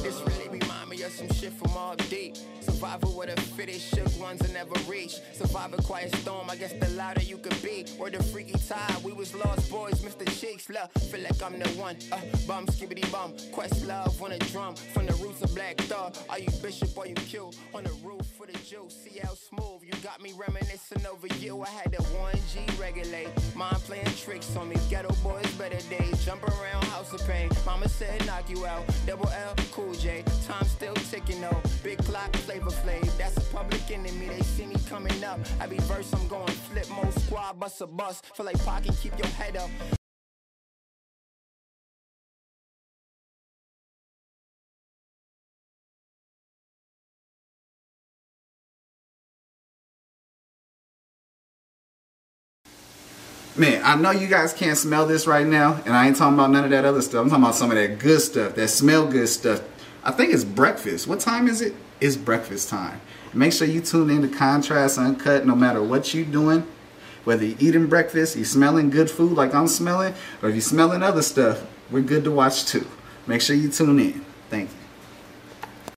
This 0.01 0.21
remind 0.49 0.89
me 0.89 0.97
some 0.97 1.29
shit 1.33 1.53
from 1.53 1.77
all 1.77 1.95
deep. 2.09 2.35
Survival 2.61 3.15
with 3.15 3.29
a 3.29 3.39
fittest, 3.39 3.93
shook 3.93 4.19
ones 4.19 4.39
that 4.39 4.53
never 4.53 4.73
reach. 4.89 5.19
Survive 5.33 5.73
a 5.73 5.81
quiet 5.83 6.15
storm, 6.15 6.49
I 6.49 6.55
guess 6.55 6.73
the 6.73 6.89
louder 6.89 7.21
you 7.21 7.37
could 7.37 7.61
be. 7.61 7.85
Or 7.99 8.09
the 8.09 8.23
freaky 8.23 8.57
tide, 8.67 9.03
we 9.03 9.13
was 9.13 9.35
lost 9.35 9.69
boys, 9.69 10.01
Mr. 10.01 10.25
Cheeks, 10.39 10.67
love. 10.69 10.91
Feel 10.93 11.21
like 11.21 11.41
I'm 11.43 11.59
the 11.59 11.69
one, 11.79 11.97
uh, 12.11 12.19
bum, 12.47 12.65
skibbity 12.65 13.09
bum. 13.11 13.33
Questlove 13.53 14.19
on 14.19 14.31
a 14.31 14.39
drum, 14.39 14.73
from 14.75 15.05
the 15.05 15.13
roots 15.13 15.40
Black 15.61 15.77
Thought. 15.81 16.17
Are 16.27 16.39
you 16.39 16.49
bishop 16.63 16.97
or 16.97 17.05
you 17.05 17.13
kill? 17.13 17.53
On 17.75 17.83
the 17.83 17.91
roof 18.03 18.25
for 18.35 18.47
the 18.47 18.53
juice, 18.53 18.97
see 19.03 19.19
how 19.19 19.35
smooth. 19.35 19.83
You 19.83 19.93
got 20.01 20.19
me 20.19 20.33
reminiscing 20.35 21.05
over 21.05 21.27
you. 21.39 21.61
I 21.61 21.69
had 21.69 21.91
that 21.91 22.01
Warren 22.13 22.39
G 22.51 22.65
regulate. 22.79 23.29
Mind 23.55 23.75
playing 23.83 24.05
tricks 24.17 24.55
on 24.55 24.69
me, 24.69 24.75
Geto 24.89 25.13
Boys, 25.21 25.45
better 25.59 25.77
days. 25.87 26.25
Jump 26.25 26.43
around, 26.45 26.83
house 26.85 27.13
of 27.13 27.23
pain. 27.27 27.47
Mama 27.63 27.87
said 27.87 28.25
knock 28.25 28.49
you 28.49 28.65
out. 28.65 28.83
Double 29.05 29.29
L, 29.29 29.53
cool 29.71 29.93
J. 29.93 30.23
Time 30.47 30.65
still 30.65 30.95
ticking 30.95 31.39
though. 31.39 31.61
Big 31.83 31.99
clock, 31.99 32.35
flavor 32.37 32.71
flav. 32.71 33.05
That's 33.19 33.37
a 33.37 33.41
public 33.53 33.83
enemy. 33.91 34.29
They 34.29 34.41
see 34.41 34.65
me 34.65 34.77
coming 34.89 35.23
up. 35.23 35.39
Every 35.61 35.77
verse 35.81 36.11
I'm 36.11 36.27
going 36.27 36.47
flip 36.71 36.89
mode 36.89 37.13
squad, 37.21 37.59
Busta 37.59 37.85
Bus. 37.85 38.19
Feel 38.33 38.47
like 38.47 38.57
pocket, 38.65 38.95
keep 38.99 39.15
your 39.15 39.27
head 39.27 39.57
up. 39.57 39.69
Man, 53.61 53.79
I 53.85 53.93
know 53.93 54.09
you 54.09 54.27
guys 54.27 54.53
can't 54.53 54.75
smell 54.75 55.05
this 55.05 55.27
right 55.27 55.45
now, 55.45 55.79
and 55.85 55.95
I 55.95 56.07
ain't 56.07 56.17
talking 56.17 56.33
about 56.33 56.49
none 56.49 56.63
of 56.63 56.71
that 56.71 56.83
other 56.83 57.03
stuff. 57.03 57.21
I'm 57.21 57.29
talking 57.29 57.43
about 57.43 57.53
some 57.53 57.69
of 57.69 57.77
that 57.77 57.99
good 57.99 58.19
stuff, 58.19 58.55
that 58.55 58.69
smell 58.69 59.05
good 59.05 59.29
stuff. 59.29 59.61
I 60.03 60.09
think 60.09 60.33
it's 60.33 60.43
breakfast. 60.43 61.07
What 61.07 61.19
time 61.19 61.47
is 61.47 61.61
it? 61.61 61.75
It's 61.99 62.15
breakfast 62.15 62.69
time. 62.69 62.99
Make 63.35 63.53
sure 63.53 63.67
you 63.67 63.79
tune 63.79 64.09
in 64.09 64.23
to 64.23 64.35
Contrast 64.35 64.97
Uncut 64.97 65.45
no 65.45 65.55
matter 65.55 65.79
what 65.83 66.11
you're 66.11 66.25
doing. 66.25 66.65
Whether 67.23 67.45
you're 67.45 67.57
eating 67.59 67.85
breakfast, 67.85 68.35
you're 68.35 68.45
smelling 68.45 68.89
good 68.89 69.11
food 69.11 69.33
like 69.33 69.53
I'm 69.53 69.67
smelling, 69.67 70.15
or 70.41 70.49
if 70.49 70.55
you're 70.55 70.61
smelling 70.61 71.03
other 71.03 71.21
stuff, 71.21 71.63
we're 71.91 72.01
good 72.01 72.23
to 72.23 72.31
watch 72.31 72.65
too. 72.65 72.87
Make 73.27 73.41
sure 73.41 73.55
you 73.55 73.69
tune 73.69 73.99
in. 73.99 74.25
Thank 74.49 74.71
you. 74.71 74.80